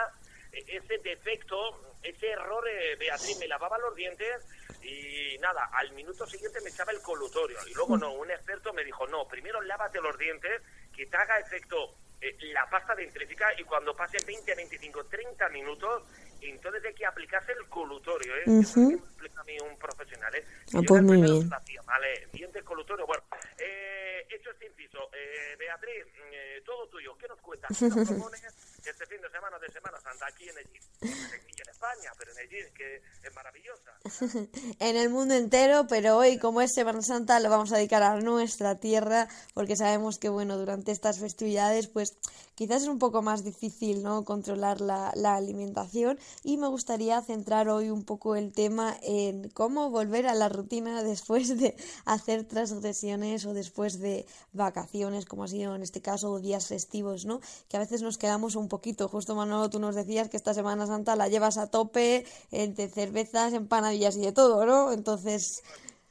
eh, 0.53 0.65
ese 0.67 0.99
defecto, 0.99 1.97
ese 2.03 2.31
error, 2.31 2.67
eh, 2.69 2.97
Beatriz, 2.97 3.39
me 3.39 3.49
lavaba 3.49 3.79
los 3.79 3.95
dientes 3.95 4.47
y 4.83 5.39
nada, 5.39 5.71
al 5.73 5.93
minuto 5.93 6.27
siguiente 6.27 6.61
me 6.63 6.71
echaba 6.71 6.93
el 6.93 7.03
colutorio. 7.03 7.59
Y 7.67 7.75
luego 7.75 7.97
no, 7.97 8.13
un 8.13 8.31
experto 8.31 8.73
me 8.73 8.85
dijo, 8.85 9.07
no, 9.07 9.27
primero 9.29 9.61
lávate 9.61 10.01
los 10.01 10.17
dientes, 10.19 10.63
que 10.95 11.07
te 11.07 11.17
haga 11.17 11.39
efecto 11.39 11.95
eh, 12.21 12.37
la 12.53 12.69
pasta 12.69 12.95
dentrífica 12.95 13.49
y 13.59 13.65
cuando 13.65 13.97
pase 13.97 14.19
20, 14.27 14.55
25, 14.55 15.07
30 15.07 15.49
minutos, 15.51 16.03
entonces 16.49 16.85
hay 16.85 16.95
que 16.95 17.07
aplicarse 17.07 17.53
el 17.53 17.67
colutorio, 17.69 18.35
¿eh? 18.37 18.43
Uh 18.47 18.63
-huh. 18.63 18.95
explica 18.95 19.41
a 19.41 19.45
mí 19.45 19.57
un 19.61 19.77
profesional, 19.79 20.35
¿eh? 20.35 20.45
Ah, 20.75 20.81
pues 20.87 21.03
muy 21.03 21.21
bien. 21.21 21.51
vale, 21.85 22.29
dientes 22.33 22.63
colutorio. 22.65 23.07
Bueno, 23.07 23.23
eh, 23.59 24.27
hecho 24.31 24.51
este 24.51 24.67
inciso, 24.67 25.11
eh, 25.13 25.57
Beatriz, 25.59 26.07
eh, 26.33 26.63
todo 26.65 26.87
tuyo, 26.89 27.17
¿qué 27.19 27.29
nos 27.29 27.41
cuentas? 27.41 27.71
¿Qué 27.79 27.89
nos 27.89 28.09
propones 28.09 28.45
este 28.89 29.07
fin 29.07 29.21
de 29.21 29.31
semana 29.31 29.59
de 29.59 29.69
Semana 29.69 30.01
Santa 30.01 30.27
aquí 30.27 30.49
en 30.49 30.59
Egipto? 30.59 31.41
en 31.61 31.71
España, 31.71 32.13
pero 32.19 32.33
en 32.33 32.39
Egipto, 32.47 32.75
que 32.77 33.03
es 33.27 33.35
maravillosa. 33.35 33.91
en 34.79 34.97
el 34.97 35.11
mundo 35.11 35.35
entero, 35.35 35.87
pero 35.89 36.17
hoy, 36.17 36.39
como 36.39 36.61
es 36.61 36.73
Semana 36.73 37.03
Santa, 37.03 37.41
lo 37.41 37.51
vamos 37.51 37.73
a 37.73 37.77
dedicar 37.77 38.03
a 38.03 38.19
nuestra 38.21 38.77
tierra, 38.77 39.29
porque 39.55 39.77
sabemos 39.77 40.19
que, 40.19 40.29
bueno, 40.29 40.57
durante 40.57 40.93
estas 40.93 41.19
festividades, 41.19 41.89
pues 41.89 42.17
quizás 42.55 42.83
es 42.83 42.89
un 42.89 42.99
poco 42.99 43.23
más 43.23 43.45
difícil, 43.45 44.03
¿no? 44.03 44.25
Controlar 44.25 44.81
la, 44.81 45.13
la 45.15 45.35
alimentación 45.35 46.19
y 46.43 46.57
me 46.57 46.69
gustaría 46.69 47.21
centrar 47.23 47.69
hoy 47.69 47.91
un 47.91 48.05
poco 48.05 48.37
el 48.37 48.53
tema 48.53 48.97
en 49.03 49.49
cómo 49.51 49.91
volver 49.91 50.27
a 50.27 50.35
la 50.35 50.49
rutina 50.49 51.03
después 51.03 51.59
de 51.59 51.77
hacer 52.05 52.45
transgresiones 52.45 53.47
o 53.47 53.55
después 53.55 53.99
de 53.99 54.27
vacaciones, 54.53 55.27
como 55.27 55.45
ha 55.45 55.49
sido 55.49 55.75
en 55.75 55.83
este 55.83 56.01
caso, 56.01 56.39
días 56.39 56.69
festivos, 56.69 57.25
¿no? 57.25 57.41
Que 57.69 57.77
a 57.77 57.81
veces 57.81 58.03
nos 58.03 58.19
quedamos 58.19 58.57
un 58.57 58.69
poquito. 58.71 59.09
Justo 59.09 59.35
Manolo, 59.35 59.69
tú 59.69 59.79
nos 59.79 59.95
decías 59.95 60.31
que 60.31 60.39
esta 60.39 60.55
Semana 60.55 60.87
Santa 60.87 61.15
la 61.17 61.29
llevas 61.29 61.59
a 61.59 61.71
tope 61.71 62.25
entre 62.51 62.89
cervezas, 62.89 63.53
empanadillas 63.53 64.17
y 64.17 64.23
de 64.23 64.33
todo, 64.33 64.65
¿no? 64.65 64.93
Entonces... 64.93 65.63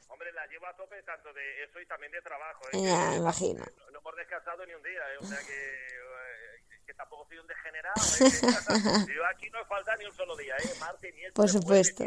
Hombre, 0.06 0.32
la 0.32 0.46
llevo 0.46 0.66
a 0.68 0.76
tope 0.76 1.02
tanto 1.02 1.32
de 1.32 1.64
eso 1.64 1.80
y 1.80 1.86
también 1.86 2.12
de 2.12 2.22
trabajo. 2.22 2.62
¿eh? 2.72 2.82
Ya, 2.84 3.16
imagino. 3.16 3.64
No, 3.92 3.98
hemos 3.98 4.14
descansado 4.14 4.64
ni 4.64 4.74
un 4.74 4.82
día, 4.84 5.02
¿eh? 5.12 5.18
o 5.20 5.26
sea 5.26 5.38
que 5.38 5.90
tampoco 7.00 7.26
soy 7.28 7.38
un 7.38 7.46
degenerado. 7.46 8.02
¿eh? 8.20 9.14
Yo 9.16 9.26
aquí 9.26 9.48
no 9.50 9.64
falta 9.64 9.96
ni 9.96 10.04
un 10.04 10.14
solo 10.14 10.36
día, 10.36 10.54
¿eh? 10.58 10.74
Martes, 10.78 11.14
miércoles, 11.14 11.32
Por 11.34 11.48
supuesto. 11.48 12.04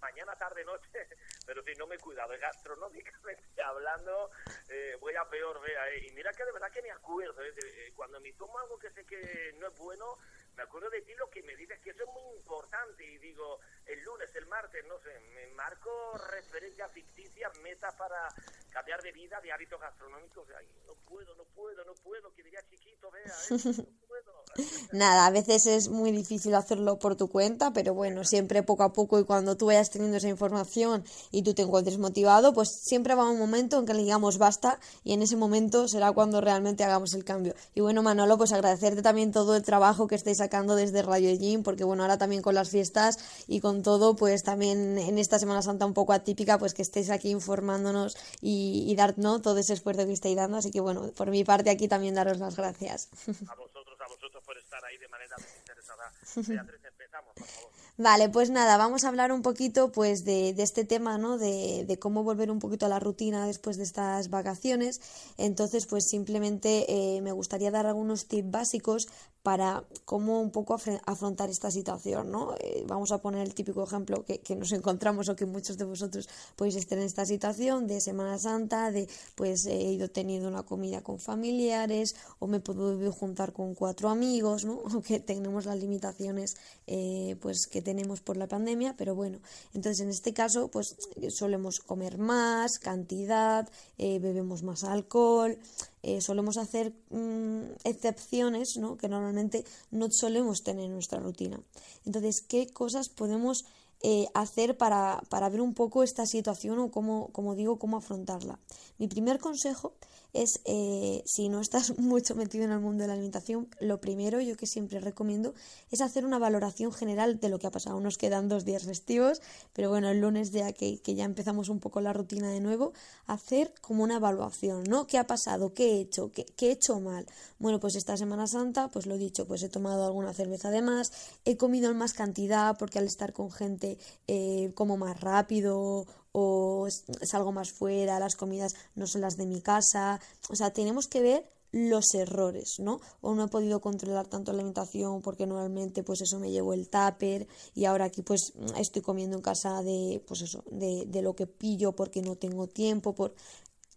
mañana, 0.00 0.34
tarde, 0.36 0.64
noche. 0.64 1.08
Pero 1.54 1.64
si 1.66 1.74
no 1.76 1.86
me 1.86 1.94
he 1.94 1.98
cuidado, 1.98 2.34
gastronómicamente 2.40 3.62
hablando, 3.62 4.30
eh, 4.68 4.96
voy 5.00 5.14
a 5.14 5.24
peor, 5.30 5.60
vea. 5.60 5.88
¿eh? 5.90 6.08
Y 6.08 6.10
mira 6.10 6.32
que 6.32 6.44
de 6.44 6.50
verdad 6.50 6.70
que 6.72 6.82
me 6.82 6.90
acuerdo, 6.90 7.40
¿eh? 7.44 7.52
De, 7.52 7.92
cuando 7.94 8.18
me 8.20 8.32
tomo 8.32 8.58
algo 8.58 8.76
que 8.76 8.90
sé 8.90 9.04
que 9.04 9.54
no 9.60 9.68
es 9.68 9.76
bueno, 9.76 10.18
me 10.56 10.62
acuerdo 10.62 10.90
de 10.90 11.02
ti 11.02 11.12
lo 11.14 11.28
que 11.30 11.42
me 11.42 11.56
dices 11.56 11.78
que 11.80 11.90
eso 11.90 12.04
es 12.04 12.10
muy 12.10 12.36
importante. 12.36 13.04
Y 13.04 13.18
digo, 13.18 13.60
el 13.86 14.00
lunes, 14.02 14.34
el 14.34 14.46
martes, 14.46 14.84
no 14.86 14.98
sé, 15.00 15.18
me 15.34 15.46
marco 15.54 15.90
referencias 16.30 16.90
ficticias, 16.92 17.56
metas 17.62 17.94
para 17.94 18.28
cambiar 18.70 19.02
de 19.02 19.12
vida, 19.12 19.40
de 19.40 19.52
hábitos 19.52 19.80
gastronómicos. 19.80 20.48
No 20.86 20.94
puedo, 21.08 21.34
no 21.34 21.44
puedo, 21.44 21.84
no 21.84 21.94
puedo, 21.94 22.32
que 22.34 22.42
diría 22.42 22.60
chiquito, 22.68 23.10
vea, 23.10 23.24
¿eh? 23.24 23.74
no 23.76 24.06
puedo. 24.08 24.44
Nada, 24.92 25.26
a 25.26 25.30
veces 25.30 25.66
es 25.66 25.88
muy 25.88 26.12
difícil 26.12 26.54
hacerlo 26.54 26.98
por 26.98 27.16
tu 27.16 27.28
cuenta, 27.28 27.72
pero 27.72 27.94
bueno, 27.94 28.24
siempre 28.24 28.62
poco 28.62 28.84
a 28.84 28.92
poco 28.92 29.18
y 29.18 29.24
cuando 29.24 29.56
tú 29.56 29.66
vayas 29.66 29.90
teniendo 29.90 30.16
esa 30.16 30.28
información 30.28 31.04
y 31.30 31.42
tú 31.42 31.54
te 31.54 31.62
encuentres 31.62 31.98
motivado, 31.98 32.52
pues 32.52 32.70
siempre 32.70 33.14
va 33.14 33.28
un 33.28 33.38
momento 33.38 33.78
en 33.78 33.86
que 33.86 33.94
le 33.94 34.02
digamos 34.02 34.38
basta 34.38 34.78
y 35.02 35.12
en 35.12 35.22
ese 35.22 35.36
momento 35.36 35.88
será 35.88 36.12
cuando 36.12 36.40
realmente 36.40 36.84
hagamos 36.84 37.14
el 37.14 37.24
cambio. 37.24 37.54
Y 37.74 37.80
bueno, 37.80 38.02
Manolo, 38.02 38.36
pues 38.38 38.52
agradecerte 38.52 39.02
también 39.02 39.32
todo 39.32 39.56
el 39.56 39.62
trabajo 39.62 40.06
que 40.06 40.14
estáis 40.14 40.40
sacando 40.44 40.76
desde 40.76 41.00
Radio 41.00 41.34
Gym, 41.38 41.62
porque 41.62 41.84
bueno, 41.84 42.02
ahora 42.02 42.18
también 42.18 42.42
con 42.42 42.54
las 42.54 42.68
fiestas 42.68 43.18
y 43.48 43.60
con 43.60 43.82
todo, 43.82 44.14
pues 44.14 44.42
también 44.42 44.98
en 44.98 45.16
esta 45.16 45.38
Semana 45.38 45.62
Santa 45.62 45.86
un 45.86 45.94
poco 45.94 46.12
atípica, 46.12 46.58
pues 46.58 46.74
que 46.74 46.82
estéis 46.82 47.08
aquí 47.08 47.30
informándonos 47.30 48.16
y, 48.42 48.84
y 48.86 48.94
dar 48.94 49.14
¿no? 49.16 49.40
todo 49.40 49.56
ese 49.58 49.72
esfuerzo 49.72 50.04
que 50.04 50.12
estáis 50.12 50.36
dando. 50.36 50.58
Así 50.58 50.70
que 50.70 50.80
bueno, 50.80 51.10
por 51.16 51.30
mi 51.30 51.44
parte 51.44 51.70
aquí 51.70 51.88
también 51.88 52.14
daros 52.14 52.38
las 52.38 52.56
gracias. 52.56 53.08
A 53.26 53.54
vosotros, 53.54 53.96
a 54.04 54.08
vosotros 54.08 54.42
por 54.44 54.58
estar 54.58 54.84
ahí 54.84 54.98
de 54.98 55.08
manera 55.08 55.34
desinteresada. 55.38 56.12
Beatriz, 56.36 56.84
empezamos, 56.84 57.34
por 57.34 57.46
favor. 57.46 57.74
Vale, 57.96 58.28
pues 58.28 58.50
nada, 58.50 58.76
vamos 58.76 59.04
a 59.04 59.08
hablar 59.08 59.30
un 59.30 59.42
poquito 59.42 59.92
pues 59.92 60.24
de, 60.24 60.52
de 60.52 60.64
este 60.64 60.84
tema, 60.84 61.16
¿no? 61.16 61.38
De, 61.38 61.84
de, 61.86 61.96
cómo 61.96 62.24
volver 62.24 62.50
un 62.50 62.58
poquito 62.58 62.86
a 62.86 62.88
la 62.88 62.98
rutina 62.98 63.46
después 63.46 63.76
de 63.76 63.84
estas 63.84 64.30
vacaciones. 64.30 65.00
Entonces, 65.38 65.86
pues 65.86 66.04
simplemente 66.04 66.86
eh, 66.88 67.20
me 67.20 67.30
gustaría 67.30 67.70
dar 67.70 67.86
algunos 67.86 68.26
tips 68.26 68.50
básicos 68.50 69.08
para 69.44 69.84
cómo 70.06 70.40
un 70.40 70.50
poco 70.50 70.74
afrontar 71.04 71.50
esta 71.50 71.70
situación, 71.70 72.32
¿no? 72.32 72.54
Eh, 72.60 72.82
vamos 72.88 73.12
a 73.12 73.18
poner 73.18 73.42
el 73.42 73.54
típico 73.54 73.84
ejemplo 73.84 74.24
que, 74.24 74.40
nos 74.56 74.72
encontramos 74.72 75.28
o 75.28 75.36
que 75.36 75.44
muchos 75.44 75.76
de 75.76 75.84
vosotros 75.84 76.30
podéis 76.56 76.76
estar 76.76 76.96
en 76.96 77.04
esta 77.04 77.26
situación 77.26 77.86
de 77.86 78.00
Semana 78.00 78.38
Santa, 78.38 78.90
de 78.90 79.06
pues 79.34 79.66
he 79.66 79.92
ido 79.92 80.08
teniendo 80.08 80.48
una 80.48 80.62
comida 80.62 81.02
con 81.02 81.18
familiares 81.18 82.16
o 82.38 82.46
me 82.46 82.60
puedo 82.60 83.12
juntar 83.12 83.52
con 83.52 83.74
cuatro 83.74 84.08
amigos, 84.08 84.64
¿no? 84.64 84.80
O 84.94 85.02
que 85.02 85.20
tenemos 85.20 85.66
las 85.66 85.78
limitaciones 85.78 86.56
eh, 86.86 87.36
pues 87.42 87.66
que 87.66 87.82
tenemos 87.82 88.22
por 88.22 88.38
la 88.38 88.48
pandemia, 88.48 88.94
pero 88.96 89.14
bueno, 89.14 89.40
entonces 89.74 90.00
en 90.00 90.08
este 90.08 90.32
caso 90.32 90.68
pues 90.68 90.96
solemos 91.28 91.80
comer 91.80 92.16
más 92.16 92.78
cantidad, 92.78 93.68
eh, 93.98 94.18
bebemos 94.20 94.62
más 94.62 94.84
alcohol, 94.84 95.58
eh, 96.06 96.20
solemos 96.20 96.58
hacer 96.58 96.92
mmm, 97.08 97.62
excepciones 97.84 98.76
¿no? 98.76 98.98
que 98.98 99.08
normalmente 99.08 99.64
no 99.90 100.08
solemos 100.10 100.62
tener 100.62 100.84
en 100.84 100.92
nuestra 100.92 101.18
rutina. 101.18 101.58
Entonces, 102.04 102.42
¿qué 102.46 102.66
cosas 102.66 103.08
podemos 103.08 103.64
eh, 104.02 104.26
hacer 104.34 104.76
para, 104.76 105.22
para, 105.30 105.48
ver 105.48 105.62
un 105.62 105.72
poco 105.72 106.02
esta 106.02 106.26
situación 106.26 106.78
o 106.78 106.90
cómo, 106.90 107.28
como 107.32 107.54
digo, 107.54 107.78
cómo 107.78 107.96
afrontarla? 107.96 108.58
Mi 108.98 109.08
primer 109.08 109.38
consejo 109.38 109.94
es, 110.34 110.60
eh, 110.66 111.22
si 111.24 111.48
no 111.48 111.60
estás 111.60 111.98
mucho 111.98 112.34
metido 112.34 112.64
en 112.64 112.72
el 112.72 112.80
mundo 112.80 113.02
de 113.02 113.08
la 113.08 113.14
alimentación, 113.14 113.68
lo 113.80 114.00
primero, 114.00 114.40
yo 114.40 114.56
que 114.56 114.66
siempre 114.66 115.00
recomiendo, 115.00 115.54
es 115.90 116.00
hacer 116.00 116.26
una 116.26 116.38
valoración 116.38 116.92
general 116.92 117.40
de 117.40 117.48
lo 117.48 117.58
que 117.58 117.66
ha 117.66 117.70
pasado. 117.70 117.98
Nos 118.00 118.18
quedan 118.18 118.48
dos 118.48 118.64
días 118.64 118.84
festivos, 118.84 119.40
pero 119.72 119.88
bueno, 119.88 120.10
el 120.10 120.20
lunes 120.20 120.50
ya 120.50 120.72
que, 120.72 120.98
que 120.98 121.14
ya 121.14 121.24
empezamos 121.24 121.68
un 121.68 121.80
poco 121.80 122.00
la 122.00 122.12
rutina 122.12 122.50
de 122.50 122.60
nuevo, 122.60 122.92
hacer 123.26 123.72
como 123.80 124.02
una 124.02 124.16
evaluación, 124.16 124.84
¿no? 124.84 125.06
¿Qué 125.06 125.16
ha 125.18 125.26
pasado? 125.26 125.72
¿Qué 125.72 125.92
he 125.92 126.00
hecho? 126.00 126.30
¿Qué, 126.32 126.44
qué 126.44 126.68
he 126.68 126.72
hecho 126.72 127.00
mal? 127.00 127.26
Bueno, 127.58 127.80
pues 127.80 127.94
esta 127.96 128.16
Semana 128.16 128.46
Santa, 128.46 128.88
pues 128.88 129.06
lo 129.06 129.14
he 129.14 129.18
dicho, 129.18 129.46
pues 129.46 129.62
he 129.62 129.68
tomado 129.68 130.04
alguna 130.04 130.34
cerveza 130.34 130.70
de 130.70 130.82
más, 130.82 131.12
he 131.44 131.56
comido 131.56 131.90
en 131.90 131.96
más 131.96 132.12
cantidad 132.12 132.76
porque 132.78 132.98
al 132.98 133.06
estar 133.06 133.32
con 133.32 133.50
gente 133.50 133.98
eh, 134.26 134.72
como 134.74 134.96
más 134.96 135.20
rápido 135.20 136.06
o 136.36 136.88
salgo 137.22 137.52
más 137.52 137.70
fuera, 137.70 138.18
las 138.18 138.34
comidas 138.34 138.74
no 138.96 139.06
son 139.06 139.20
las 139.20 139.36
de 139.36 139.46
mi 139.46 139.60
casa. 139.60 140.20
O 140.50 140.56
sea, 140.56 140.72
tenemos 140.72 141.06
que 141.06 141.22
ver 141.22 141.48
los 141.70 142.12
errores, 142.14 142.74
¿no? 142.80 143.00
O 143.20 143.34
no 143.34 143.44
he 143.44 143.48
podido 143.48 143.80
controlar 143.80 144.26
tanto 144.26 144.52
la 144.52 144.58
alimentación 144.58 145.22
porque 145.22 145.46
normalmente 145.46 146.02
pues 146.02 146.22
eso 146.22 146.40
me 146.40 146.50
llevo 146.50 146.72
el 146.72 146.88
tupper 146.88 147.46
y 147.74 147.84
ahora 147.84 148.06
aquí 148.06 148.22
pues 148.22 148.52
estoy 148.78 149.02
comiendo 149.02 149.36
en 149.36 149.42
casa 149.42 149.82
de 149.82 150.22
pues 150.26 150.42
eso, 150.42 150.64
de, 150.70 151.04
de 151.06 151.22
lo 151.22 151.34
que 151.34 151.46
pillo 151.46 151.92
porque 151.92 152.20
no 152.20 152.34
tengo 152.36 152.66
tiempo, 152.66 153.14
por 153.14 153.34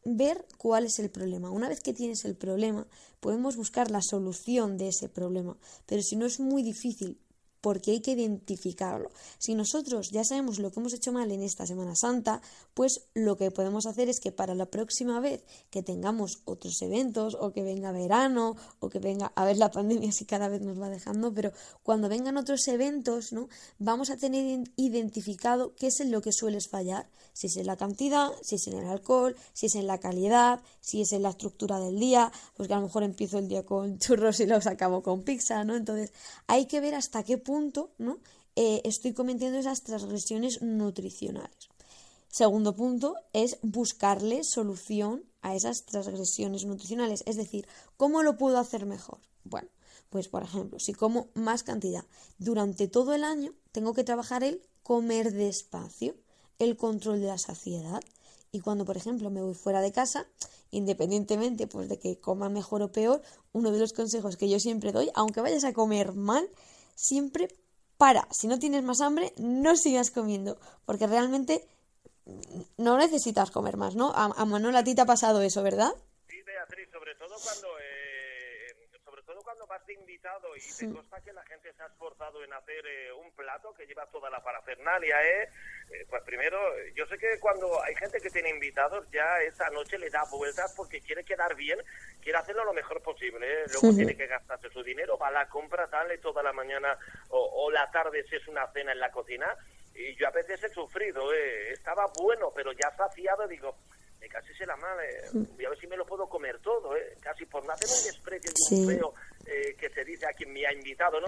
ver 0.05 0.45
cuál 0.57 0.85
es 0.85 0.99
el 0.99 1.09
problema. 1.09 1.49
Una 1.49 1.69
vez 1.69 1.81
que 1.81 1.93
tienes 1.93 2.23
el 2.25 2.35
problema, 2.35 2.87
podemos 3.19 3.55
buscar 3.57 3.89
la 3.89 4.01
solución 4.01 4.77
de 4.77 4.89
ese 4.89 5.09
problema, 5.09 5.57
pero 5.87 6.03
si 6.03 6.15
no 6.15 6.27
es 6.27 6.39
muy 6.39 6.61
difícil 6.61 7.19
porque 7.67 7.91
hay 7.91 7.99
que 7.99 8.11
identificarlo. 8.11 9.11
Si 9.39 9.53
nosotros 9.53 10.09
ya 10.09 10.23
sabemos 10.23 10.57
lo 10.57 10.71
que 10.71 10.79
hemos 10.79 10.93
hecho 10.93 11.11
mal 11.11 11.29
en 11.33 11.43
esta 11.43 11.67
Semana 11.67 11.97
Santa, 11.97 12.41
pues 12.73 13.01
lo 13.13 13.35
que 13.35 13.51
podemos 13.51 13.85
hacer 13.87 14.07
es 14.07 14.21
que 14.21 14.31
para 14.31 14.55
la 14.55 14.67
próxima 14.67 15.19
vez 15.19 15.43
que 15.69 15.83
tengamos 15.83 16.43
otros 16.45 16.81
eventos 16.81 17.35
o 17.37 17.51
que 17.51 17.63
venga 17.63 17.91
verano 17.91 18.55
o 18.79 18.87
que 18.87 18.99
venga, 18.99 19.33
a 19.35 19.43
ver 19.43 19.57
la 19.57 19.69
pandemia 19.69 20.13
si 20.13 20.23
cada 20.23 20.47
vez 20.47 20.61
nos 20.61 20.79
va 20.79 20.87
dejando, 20.87 21.33
pero 21.33 21.51
cuando 21.83 22.07
vengan 22.07 22.37
otros 22.37 22.65
eventos, 22.69 23.33
¿no? 23.33 23.49
Vamos 23.79 24.11
a 24.11 24.15
tener 24.15 24.63
identificado 24.77 25.75
qué 25.75 25.87
es 25.87 25.99
en 25.99 26.09
lo 26.09 26.21
que 26.21 26.31
sueles 26.31 26.69
fallar, 26.69 27.09
si 27.33 27.47
es 27.47 27.57
en 27.57 27.67
la 27.67 27.75
cantidad, 27.75 28.31
si 28.43 28.55
es 28.55 28.65
en 28.67 28.77
el 28.77 28.87
alcohol, 28.87 29.35
si 29.51 29.65
es 29.65 29.75
en 29.75 29.87
la 29.87 29.97
calidad, 29.97 30.61
si 30.79 31.01
es 31.01 31.11
en 31.11 31.23
la 31.23 31.31
estructura 31.31 31.81
del 31.81 31.99
día, 31.99 32.31
pues 32.55 32.67
que 32.67 32.73
a 32.73 32.77
lo 32.77 32.83
mejor 32.83 33.03
empiezo 33.03 33.39
el 33.39 33.49
día 33.49 33.65
con 33.65 33.99
churros 33.99 34.39
y 34.39 34.45
los 34.45 34.67
acabo 34.67 35.03
con 35.03 35.23
pizza, 35.23 35.65
¿no? 35.65 35.75
Entonces, 35.75 36.13
hay 36.47 36.65
que 36.65 36.79
ver 36.79 36.95
hasta 36.95 37.23
qué 37.23 37.37
punto 37.37 37.56
¿no? 37.97 38.19
Eh, 38.55 38.81
estoy 38.85 39.13
cometiendo 39.13 39.57
esas 39.57 39.83
transgresiones 39.83 40.61
nutricionales. 40.61 41.69
Segundo 42.29 42.75
punto 42.75 43.15
es 43.33 43.57
buscarle 43.61 44.43
solución 44.43 45.23
a 45.41 45.55
esas 45.55 45.85
transgresiones 45.85 46.65
nutricionales, 46.65 47.23
es 47.25 47.35
decir, 47.35 47.67
¿cómo 47.95 48.21
lo 48.21 48.37
puedo 48.37 48.57
hacer 48.59 48.85
mejor? 48.85 49.19
Bueno, 49.43 49.69
pues 50.09 50.27
por 50.27 50.43
ejemplo, 50.43 50.79
si 50.79 50.93
como 50.93 51.29
más 51.33 51.63
cantidad 51.63 52.05
durante 52.37 52.87
todo 52.87 53.13
el 53.13 53.23
año, 53.23 53.53
tengo 53.71 53.93
que 53.93 54.03
trabajar 54.03 54.43
el 54.43 54.61
comer 54.83 55.33
despacio, 55.33 56.15
el 56.59 56.77
control 56.77 57.21
de 57.21 57.27
la 57.27 57.37
saciedad. 57.37 58.01
Y 58.51 58.59
cuando, 58.61 58.85
por 58.85 58.97
ejemplo, 58.97 59.29
me 59.29 59.41
voy 59.41 59.53
fuera 59.53 59.81
de 59.81 59.91
casa, 59.91 60.27
independientemente 60.71 61.67
pues, 61.67 61.89
de 61.89 61.99
que 61.99 62.19
coma 62.19 62.49
mejor 62.49 62.81
o 62.81 62.91
peor, 62.91 63.21
uno 63.51 63.71
de 63.71 63.79
los 63.79 63.93
consejos 63.93 64.37
que 64.37 64.49
yo 64.49 64.59
siempre 64.59 64.91
doy, 64.91 65.09
aunque 65.13 65.41
vayas 65.41 65.63
a 65.63 65.73
comer 65.73 66.13
mal, 66.13 66.49
siempre 66.97 67.47
para. 67.97 68.27
Si 68.31 68.47
no 68.47 68.59
tienes 68.59 68.83
más 68.83 68.99
hambre, 68.99 69.33
no 69.37 69.77
sigas 69.77 70.11
comiendo, 70.11 70.59
porque 70.85 71.07
realmente 71.07 71.67
no 72.77 72.97
necesitas 72.97 73.51
comer 73.51 73.77
más, 73.77 73.95
¿no? 73.95 74.11
A, 74.13 74.25
a 74.25 74.45
Manuel 74.45 74.75
a 74.75 74.83
ti 74.83 74.95
te 74.95 75.01
ha 75.01 75.05
pasado 75.05 75.41
eso, 75.41 75.63
¿verdad? 75.63 75.93
Sí, 76.27 76.41
sobre 76.91 77.15
todo 77.15 77.35
cuando 77.43 77.67
cuando 79.47 79.65
vas 79.65 79.85
de 79.85 79.93
invitado 79.93 80.49
y 80.57 80.59
te 80.59 80.93
consta 80.93 81.21
que 81.21 81.31
la 81.31 81.41
gente 81.43 81.71
se 81.71 81.81
ha 81.81 81.85
esforzado 81.85 82.43
en 82.43 82.51
hacer 82.51 82.85
eh, 82.85 83.13
un 83.13 83.31
plato 83.31 83.73
que 83.75 83.85
lleva 83.85 84.05
toda 84.07 84.29
la 84.29 84.43
parafernalia, 84.43 85.23
¿eh? 85.23 85.49
¿eh? 85.89 86.05
Pues 86.09 86.21
primero, 86.23 86.59
yo 86.93 87.05
sé 87.05 87.17
que 87.17 87.39
cuando 87.39 87.81
hay 87.81 87.95
gente 87.95 88.19
que 88.19 88.29
tiene 88.29 88.49
invitados, 88.49 89.07
ya 89.09 89.41
esa 89.43 89.69
noche 89.69 89.97
le 89.99 90.09
da 90.09 90.25
vueltas 90.29 90.73
porque 90.75 90.99
quiere 90.99 91.23
quedar 91.23 91.55
bien, 91.55 91.79
quiere 92.21 92.39
hacerlo 92.39 92.65
lo 92.65 92.73
mejor 92.73 93.01
posible, 93.01 93.47
¿eh? 93.47 93.65
Luego 93.71 93.95
tiene 93.95 94.17
que 94.17 94.27
gastarse 94.27 94.69
su 94.69 94.83
dinero, 94.83 95.17
va 95.17 95.29
a 95.29 95.31
la 95.31 95.47
compra, 95.47 95.87
dale 95.87 96.17
toda 96.17 96.43
la 96.43 96.51
mañana 96.51 96.97
o, 97.29 97.39
o 97.39 97.71
la 97.71 97.89
tarde 97.89 98.25
si 98.27 98.35
es 98.35 98.45
una 98.49 98.69
cena 98.73 98.91
en 98.91 98.99
la 98.99 99.11
cocina. 99.11 99.55
Y 99.95 100.13
yo 100.17 100.27
a 100.27 100.31
veces 100.31 100.61
he 100.61 100.69
sufrido, 100.69 101.33
¿eh? 101.33 101.71
Estaba 101.71 102.05
bueno, 102.19 102.51
pero 102.53 102.73
ya 102.73 102.91
saciado, 102.97 103.47
digo 103.47 103.77
casi 104.29 104.53
se 104.53 104.65
la 104.65 104.75
mal, 104.77 104.97
eh, 104.99 105.29
voy 105.33 105.65
a 105.65 105.69
ver 105.69 105.79
si 105.79 105.87
me 105.87 105.97
lo 105.97 106.05
puedo 106.05 106.27
comer 106.27 106.59
todo, 106.59 106.95
eh, 106.95 107.17
casi 107.21 107.45
por 107.45 107.65
no 107.65 107.71
hacer 107.71 107.87
un 107.89 108.03
desprecio 108.03 108.51
y 108.51 108.75
un 108.75 108.87
feo 108.87 109.13
eh, 109.45 109.75
que 109.77 109.89
se 109.89 110.03
dice 110.03 110.25
a 110.25 110.33
quien 110.33 110.36
me 110.47 110.65
ha 110.65 110.73
invitado, 110.73 111.19
¿no? 111.19 111.27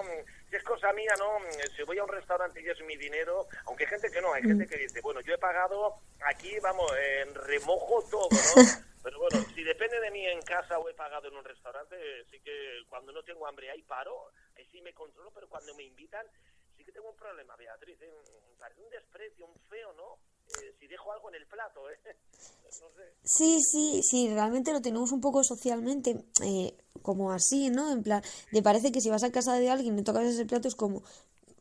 Si 0.50 0.56
es 0.56 0.64
cosa 0.64 0.92
mía, 0.94 1.14
¿no? 1.18 1.40
Si 1.76 1.84
voy 1.84 1.98
a 1.98 2.04
un 2.04 2.10
restaurante 2.10 2.62
y 2.62 2.70
es 2.70 2.82
mi 2.82 2.98
dinero, 2.98 3.48
aunque 3.66 3.84
hay 3.84 3.90
gente 3.90 4.12
que 4.12 4.22
no, 4.22 4.34
hay 4.34 4.44
gente 4.44 4.68
que 4.68 4.78
dice, 4.78 5.02
bueno, 5.02 5.22
yo 5.22 5.34
he 5.34 5.38
pagado 5.38 6.02
aquí, 6.26 6.60
vamos, 6.60 6.92
en 7.22 7.36
remojo 7.36 8.04
todo, 8.10 8.30
¿no? 8.32 8.64
Pero 9.04 9.20
bueno, 9.20 9.46
si 9.56 9.64
depende 9.64 10.00
de 10.02 10.12
mí 10.12 10.26
en 10.28 10.42
casa 10.42 10.78
o 10.78 10.90
he 10.90 10.94
pagado 10.94 11.30
en 11.30 11.38
un 11.38 11.44
restaurante, 11.44 11.96
sí 12.30 12.40
que 12.42 12.84
cuando 12.90 13.12
no 13.14 13.24
tengo 13.24 13.48
hambre 13.48 13.70
ahí 13.72 13.82
paro, 13.84 14.32
ahí 14.58 14.68
sí 14.72 14.82
me 14.82 14.94
controlo, 14.94 15.32
pero 15.32 15.48
cuando 15.48 15.74
me 15.76 15.84
invitan, 15.84 16.26
sí 16.76 16.84
que 16.84 16.92
tengo 16.92 17.10
un 17.10 17.16
problema, 17.16 17.56
Beatriz, 17.56 17.98
parece 18.60 18.82
un 18.82 18.90
desprecio, 18.90 19.46
un 19.46 19.56
feo, 19.70 19.94
¿no? 19.94 20.20
Eh, 20.62 20.76
si 20.80 20.88
dejo 20.88 21.12
algo 21.12 21.30
en 21.30 21.36
el 21.36 21.48
plato, 21.48 21.90
¿eh? 21.90 22.00
Sí, 23.24 23.60
sí, 23.62 24.02
sí, 24.04 24.30
realmente 24.30 24.72
lo 24.72 24.82
tenemos 24.82 25.12
un 25.12 25.22
poco 25.22 25.44
socialmente 25.44 26.24
eh, 26.44 26.76
como 27.02 27.32
así, 27.32 27.70
¿no? 27.70 27.92
En 27.92 28.02
plan, 28.02 28.24
te 28.52 28.64
parece 28.64 28.92
que 28.92 29.02
si 29.02 29.10
vas 29.10 29.24
a 29.24 29.32
casa 29.32 29.56
de 29.56 29.70
alguien 29.70 30.00
y 30.00 30.04
tocas 30.04 30.26
ese 30.26 30.46
plato 30.46 30.68
es 30.68 30.76
como 30.76 31.04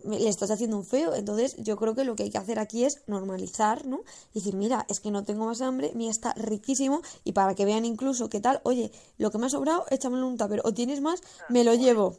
le 0.04 0.28
estás 0.28 0.50
haciendo 0.50 0.76
un 0.76 0.84
feo, 0.84 1.14
entonces 1.14 1.56
yo 1.58 1.76
creo 1.76 1.94
que 1.94 2.04
lo 2.04 2.14
que 2.14 2.24
hay 2.24 2.30
que 2.30 2.38
hacer 2.38 2.58
aquí 2.58 2.84
es 2.84 3.02
normalizar, 3.06 3.84
¿no? 3.86 4.00
Y 4.32 4.38
decir, 4.38 4.54
mira, 4.54 4.86
es 4.88 5.00
que 5.00 5.10
no 5.10 5.24
tengo 5.24 5.46
más 5.46 5.60
hambre, 5.60 5.92
mía 5.94 6.10
está 6.10 6.34
riquísimo 6.34 7.02
y 7.24 7.32
para 7.32 7.54
que 7.54 7.64
vean 7.64 7.84
incluso 7.84 8.28
qué 8.28 8.40
tal, 8.40 8.60
oye, 8.64 8.92
lo 9.18 9.30
que 9.30 9.38
me 9.38 9.46
ha 9.46 9.50
sobrado, 9.50 9.86
échamelo 9.90 10.26
en 10.26 10.32
un 10.32 10.38
tupper, 10.38 10.60
o 10.64 10.72
tienes 10.72 11.00
más, 11.00 11.20
me 11.48 11.64
lo 11.64 11.74
llevo. 11.74 12.16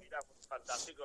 fantástico. 0.48 0.99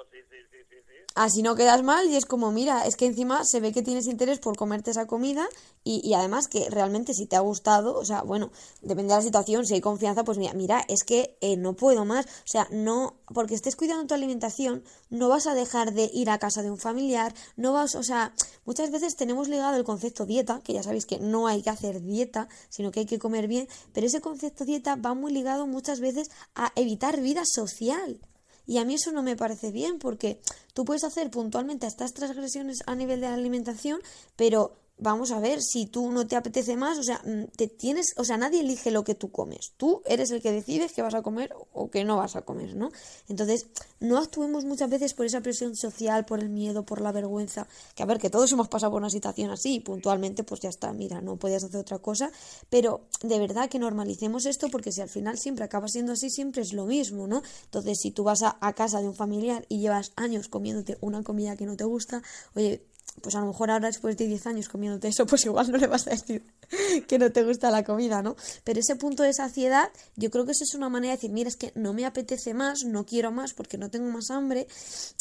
Así 1.14 1.42
no 1.42 1.54
quedas 1.54 1.84
mal 1.84 2.10
y 2.10 2.16
es 2.16 2.24
como, 2.24 2.50
mira, 2.50 2.86
es 2.86 2.96
que 2.96 3.06
encima 3.06 3.44
se 3.44 3.60
ve 3.60 3.70
que 3.72 3.82
tienes 3.82 4.08
interés 4.08 4.40
por 4.40 4.56
comerte 4.56 4.90
esa 4.90 5.06
comida 5.06 5.46
y, 5.84 6.00
y, 6.02 6.14
además 6.14 6.48
que 6.48 6.68
realmente 6.70 7.14
si 7.14 7.26
te 7.26 7.36
ha 7.36 7.40
gustado, 7.40 7.96
o 7.96 8.04
sea, 8.04 8.22
bueno, 8.22 8.50
depende 8.82 9.12
de 9.12 9.18
la 9.18 9.22
situación, 9.22 9.64
si 9.64 9.74
hay 9.74 9.80
confianza, 9.80 10.24
pues 10.24 10.38
mira, 10.38 10.54
mira, 10.54 10.84
es 10.88 11.04
que 11.04 11.36
eh, 11.40 11.56
no 11.56 11.74
puedo 11.74 12.04
más, 12.04 12.26
o 12.26 12.46
sea, 12.46 12.66
no, 12.72 13.14
porque 13.32 13.54
estés 13.54 13.76
cuidando 13.76 14.08
tu 14.08 14.14
alimentación, 14.14 14.82
no 15.08 15.28
vas 15.28 15.46
a 15.46 15.54
dejar 15.54 15.92
de 15.92 16.10
ir 16.12 16.30
a 16.30 16.40
casa 16.40 16.62
de 16.62 16.72
un 16.72 16.78
familiar, 16.78 17.32
no 17.56 17.72
vas, 17.72 17.94
o 17.94 18.02
sea, 18.02 18.34
muchas 18.64 18.90
veces 18.90 19.14
tenemos 19.14 19.46
ligado 19.46 19.76
el 19.76 19.84
concepto 19.84 20.26
dieta, 20.26 20.62
que 20.64 20.72
ya 20.72 20.82
sabéis 20.82 21.06
que 21.06 21.20
no 21.20 21.46
hay 21.46 21.62
que 21.62 21.70
hacer 21.70 22.02
dieta, 22.02 22.48
sino 22.70 22.90
que 22.90 23.00
hay 23.00 23.06
que 23.06 23.20
comer 23.20 23.46
bien, 23.46 23.68
pero 23.92 24.08
ese 24.08 24.20
concepto 24.20 24.64
dieta 24.64 24.96
va 24.96 25.14
muy 25.14 25.32
ligado 25.32 25.68
muchas 25.68 26.00
veces 26.00 26.32
a 26.56 26.72
evitar 26.74 27.20
vida 27.20 27.42
social. 27.44 28.18
Y 28.66 28.78
a 28.78 28.84
mí 28.84 28.94
eso 28.94 29.12
no 29.12 29.22
me 29.22 29.36
parece 29.36 29.70
bien 29.70 29.98
porque 29.98 30.40
tú 30.72 30.84
puedes 30.84 31.04
hacer 31.04 31.30
puntualmente 31.30 31.86
estas 31.86 32.14
transgresiones 32.14 32.78
a 32.86 32.94
nivel 32.94 33.20
de 33.20 33.28
la 33.28 33.34
alimentación, 33.34 34.00
pero 34.36 34.76
vamos 34.96 35.32
a 35.32 35.40
ver, 35.40 35.60
si 35.60 35.86
tú 35.86 36.10
no 36.12 36.26
te 36.26 36.36
apetece 36.36 36.76
más, 36.76 36.98
o 36.98 37.02
sea, 37.02 37.20
mm, 37.24 37.46
te 37.56 37.66
tienes, 37.66 38.14
o 38.16 38.24
sea, 38.24 38.36
nadie 38.36 38.60
elige 38.60 38.90
lo 38.90 39.04
que 39.04 39.14
tú 39.14 39.30
comes. 39.30 39.72
Tú 39.76 40.02
eres 40.06 40.30
el 40.30 40.40
que 40.40 40.52
decides 40.52 40.92
qué 40.92 41.02
vas 41.02 41.14
a 41.14 41.22
comer 41.22 41.54
o 41.72 41.90
qué 41.90 42.04
no 42.04 42.16
vas 42.16 42.36
a 42.36 42.42
comer, 42.42 42.76
¿no? 42.76 42.90
Entonces, 43.28 43.66
no 44.00 44.18
actuemos 44.18 44.64
muchas 44.64 44.88
veces 44.88 45.14
por 45.14 45.26
esa 45.26 45.40
presión 45.40 45.74
social, 45.74 46.24
por 46.24 46.40
el 46.40 46.48
miedo, 46.48 46.84
por 46.84 47.00
la 47.00 47.12
vergüenza, 47.12 47.66
que 47.94 48.02
a 48.02 48.06
ver, 48.06 48.18
que 48.18 48.30
todos 48.30 48.52
hemos 48.52 48.68
pasado 48.68 48.92
por 48.92 49.02
una 49.02 49.10
situación 49.10 49.50
así, 49.50 49.80
puntualmente, 49.80 50.44
pues 50.44 50.60
ya 50.60 50.68
está, 50.68 50.92
mira, 50.92 51.20
no 51.20 51.36
podías 51.36 51.64
hacer 51.64 51.80
otra 51.80 51.98
cosa, 51.98 52.30
pero 52.70 53.02
de 53.22 53.38
verdad 53.38 53.68
que 53.68 53.78
normalicemos 53.78 54.46
esto 54.46 54.68
porque 54.70 54.92
si 54.92 55.00
al 55.00 55.08
final 55.08 55.38
siempre 55.38 55.64
acaba 55.64 55.88
siendo 55.88 56.12
así, 56.12 56.30
siempre 56.30 56.62
es 56.62 56.72
lo 56.72 56.86
mismo, 56.86 57.26
¿no? 57.26 57.42
Entonces, 57.64 57.98
si 58.00 58.10
tú 58.12 58.24
vas 58.24 58.42
a, 58.42 58.56
a 58.60 58.72
casa 58.74 59.00
de 59.00 59.08
un 59.08 59.14
familiar 59.14 59.66
y 59.68 59.80
llevas 59.80 60.12
años 60.16 60.48
comiéndote 60.48 60.98
una 61.00 61.22
comida 61.22 61.56
que 61.56 61.66
no 61.66 61.76
te 61.76 61.84
gusta, 61.84 62.22
oye, 62.54 62.84
pues 63.20 63.34
a 63.34 63.40
lo 63.40 63.46
mejor 63.46 63.70
ahora 63.70 63.88
después 63.88 64.16
de 64.16 64.26
10 64.26 64.46
años 64.46 64.68
comiéndote 64.68 65.08
eso, 65.08 65.26
pues 65.26 65.44
igual 65.44 65.70
no 65.70 65.78
le 65.78 65.86
vas 65.86 66.06
a 66.06 66.10
decir 66.10 66.42
que 67.06 67.18
no 67.18 67.30
te 67.30 67.44
gusta 67.44 67.70
la 67.70 67.84
comida, 67.84 68.22
¿no? 68.22 68.36
Pero 68.64 68.80
ese 68.80 68.96
punto 68.96 69.22
de 69.22 69.32
saciedad, 69.32 69.90
yo 70.16 70.30
creo 70.30 70.44
que 70.44 70.52
eso 70.52 70.64
es 70.64 70.74
una 70.74 70.88
manera 70.88 71.12
de 71.12 71.16
decir, 71.18 71.32
mira, 71.32 71.48
es 71.48 71.56
que 71.56 71.72
no 71.74 71.92
me 71.92 72.06
apetece 72.06 72.54
más, 72.54 72.84
no 72.84 73.06
quiero 73.06 73.30
más 73.30 73.54
porque 73.54 73.78
no 73.78 73.90
tengo 73.90 74.10
más 74.10 74.30
hambre. 74.30 74.66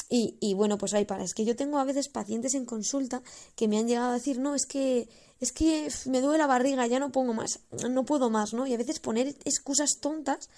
Y, 0.10 0.38
y 0.40 0.54
bueno, 0.54 0.78
pues 0.78 0.94
ahí 0.94 1.06
para. 1.06 1.24
Es 1.24 1.34
que 1.34 1.46
yo 1.46 1.56
tengo 1.56 1.80
a 1.80 1.84
veces 1.84 2.10
pacientes 2.10 2.54
en 2.54 2.66
consulta 2.66 3.22
que 3.56 3.68
me 3.68 3.78
han 3.78 3.88
llegado 3.88 4.12
a 4.12 4.14
decir, 4.14 4.40
no, 4.40 4.56
es 4.56 4.66
que 4.66 5.08
es 5.44 5.52
que 5.52 5.90
me 6.06 6.22
duele 6.22 6.38
la 6.38 6.48
barriga, 6.48 6.88
ya 6.88 7.00
no 7.00 7.12
pongo 7.12 7.34
más, 7.34 7.60
no 7.90 8.06
puedo 8.06 8.30
más, 8.30 8.54
¿no? 8.54 8.66
Y 8.66 8.74
a 8.74 8.78
veces 8.78 9.00
poner 9.00 9.28
excusas 9.44 9.98
tontas 10.00 10.50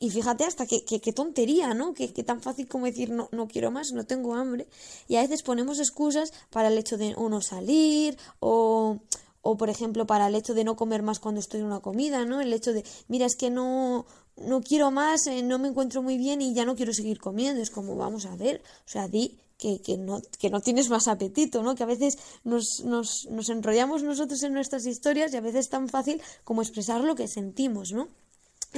y 0.00 0.10
fíjate 0.10 0.44
hasta 0.44 0.66
qué, 0.66 0.84
qué, 0.84 1.12
tontería, 1.12 1.74
¿no? 1.74 1.94
Que, 1.94 2.08
tan 2.08 2.40
fácil 2.40 2.68
como 2.68 2.86
decir 2.86 3.10
no, 3.10 3.28
no 3.32 3.48
quiero 3.48 3.70
más, 3.70 3.92
no 3.92 4.04
tengo 4.04 4.34
hambre. 4.34 4.66
Y 5.08 5.16
a 5.16 5.22
veces 5.22 5.42
ponemos 5.42 5.78
excusas 5.78 6.32
para 6.50 6.68
el 6.68 6.78
hecho 6.78 6.96
de 6.96 7.14
o 7.16 7.28
no 7.28 7.40
salir 7.40 8.16
o, 8.40 8.98
o 9.42 9.56
por 9.56 9.70
ejemplo 9.70 10.06
para 10.06 10.26
el 10.26 10.34
hecho 10.34 10.54
de 10.54 10.64
no 10.64 10.76
comer 10.76 11.02
más 11.02 11.20
cuando 11.20 11.40
estoy 11.40 11.60
en 11.60 11.66
una 11.66 11.80
comida, 11.80 12.24
¿no? 12.24 12.40
El 12.40 12.52
hecho 12.52 12.72
de, 12.72 12.84
mira, 13.08 13.26
es 13.26 13.36
que 13.36 13.50
no, 13.50 14.06
no 14.36 14.62
quiero 14.62 14.90
más, 14.90 15.26
eh, 15.26 15.42
no 15.42 15.58
me 15.58 15.68
encuentro 15.68 16.02
muy 16.02 16.18
bien 16.18 16.42
y 16.42 16.54
ya 16.54 16.64
no 16.64 16.76
quiero 16.76 16.92
seguir 16.92 17.18
comiendo. 17.18 17.62
Es 17.62 17.70
como, 17.70 17.96
vamos 17.96 18.26
a 18.26 18.36
ver, 18.36 18.62
o 18.86 18.88
sea, 18.88 19.06
di 19.08 19.38
que, 19.58 19.80
que, 19.80 19.96
no, 19.96 20.20
que 20.38 20.50
no 20.50 20.60
tienes 20.60 20.88
más 20.90 21.08
apetito, 21.08 21.62
¿no? 21.62 21.74
Que 21.74 21.84
a 21.84 21.86
veces 21.86 22.18
nos, 22.42 22.82
nos, 22.84 23.26
nos 23.30 23.48
enrollamos 23.48 24.02
nosotros 24.02 24.42
en 24.42 24.52
nuestras 24.52 24.86
historias 24.86 25.32
y 25.32 25.36
a 25.36 25.40
veces 25.40 25.60
es 25.60 25.68
tan 25.68 25.88
fácil 25.88 26.20
como 26.42 26.62
expresar 26.62 27.02
lo 27.02 27.14
que 27.14 27.28
sentimos, 27.28 27.92
¿no? 27.92 28.08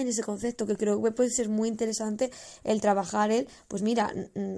En 0.00 0.08
ese 0.08 0.22
concepto 0.22 0.66
que 0.66 0.76
creo 0.76 1.02
que 1.02 1.10
puede 1.10 1.30
ser 1.30 1.48
muy 1.48 1.68
interesante 1.68 2.30
el 2.64 2.80
trabajar 2.80 3.30
el 3.30 3.48
pues 3.68 3.82
mira 3.82 4.12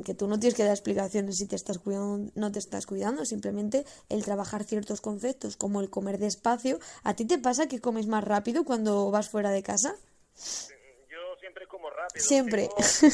que 0.05 0.15
tú 0.15 0.27
no 0.29 0.39
tienes 0.39 0.55
que 0.55 0.65
dar 0.65 0.73
explicaciones 0.73 1.37
si 1.37 1.47
te 1.47 1.57
estás 1.57 1.79
cuidando 1.79 2.31
no 2.35 2.53
te 2.53 2.59
estás 2.59 2.87
cuidando 2.87 3.25
simplemente 3.25 3.85
el 4.09 4.25
trabajar 4.25 4.65
ciertos 4.65 5.01
conceptos 5.01 5.57
como 5.57 5.81
el 5.81 5.91
comer 5.91 6.19
despacio. 6.19 6.79
A 7.05 7.15
ti 7.15 7.25
te 7.25 7.39
pasa 7.39 7.69
que 7.69 7.81
comes 7.81 8.07
más 8.07 8.25
rápido 8.25 8.65
cuando 8.65 9.11
vas 9.11 9.29
fuera 9.29 9.51
de 9.51 9.63
casa 9.63 9.95
yo 11.09 11.37
siempre 11.41 11.67
como 11.67 11.91
rápido. 11.91 12.25
Siempre. 12.25 12.69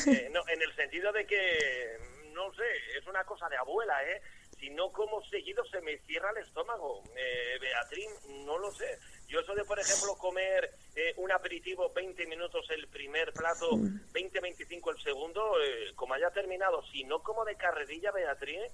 Eh, 0.07 0.29
no, 0.33 0.41
en 0.49 0.63
el 0.63 0.75
sentido 0.77 1.13
de 1.13 1.27
que 1.27 1.99
no 2.33 2.53
sé 2.55 2.99
es 2.99 3.07
una 3.07 3.25
cosa 3.25 3.49
de 3.49 3.57
abuela 3.57 3.95
eh 4.05 4.21
si 4.59 4.71
no 4.71 4.91
como 4.93 5.23
seguido 5.25 5.65
se 5.67 5.81
me 5.81 5.99
cierra 6.01 6.31
el 6.31 6.39
estómago. 6.39 7.03
Eh, 7.17 7.59
Beatriz 7.61 8.09
no 8.47 8.59
lo 8.59 8.73
sé 8.73 8.99
yo 9.29 9.41
eso 9.41 9.55
de, 9.55 9.65
por 9.65 9.79
ejemplo, 9.79 10.15
comer 10.17 10.75
eh, 10.95 11.15
un 11.17 11.33
aperitivo 11.33 11.93
20 11.93 12.27
minutos 12.27 12.67
el 12.71 12.87
primer 12.89 13.33
plato, 13.33 13.71
20-25 13.71 14.91
el 14.91 15.03
segundo, 15.03 15.61
eh, 15.63 15.93
como 15.95 16.15
haya 16.15 16.31
terminado, 16.31 16.83
si 16.93 17.05
no 17.05 17.23
como 17.23 17.45
de 17.45 17.57
carrerilla, 17.57 18.13
Beatriz, 18.13 18.73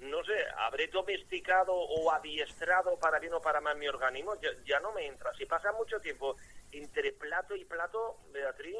no 0.00 0.24
sé, 0.24 0.34
habré 0.58 0.88
domesticado 0.88 1.72
o 1.72 2.10
adiestrado 2.10 2.98
para 2.98 3.20
bien 3.20 3.34
o 3.34 3.40
para 3.40 3.60
mal 3.60 3.78
mi 3.78 3.86
organismo, 3.86 4.34
ya, 4.40 4.50
ya 4.64 4.80
no 4.80 4.92
me 4.92 5.06
entra. 5.06 5.32
Si 5.34 5.46
pasa 5.46 5.72
mucho 5.72 6.00
tiempo 6.00 6.36
entre 6.72 7.12
plato 7.12 7.54
y 7.54 7.64
plato, 7.64 8.16
Beatriz, 8.32 8.78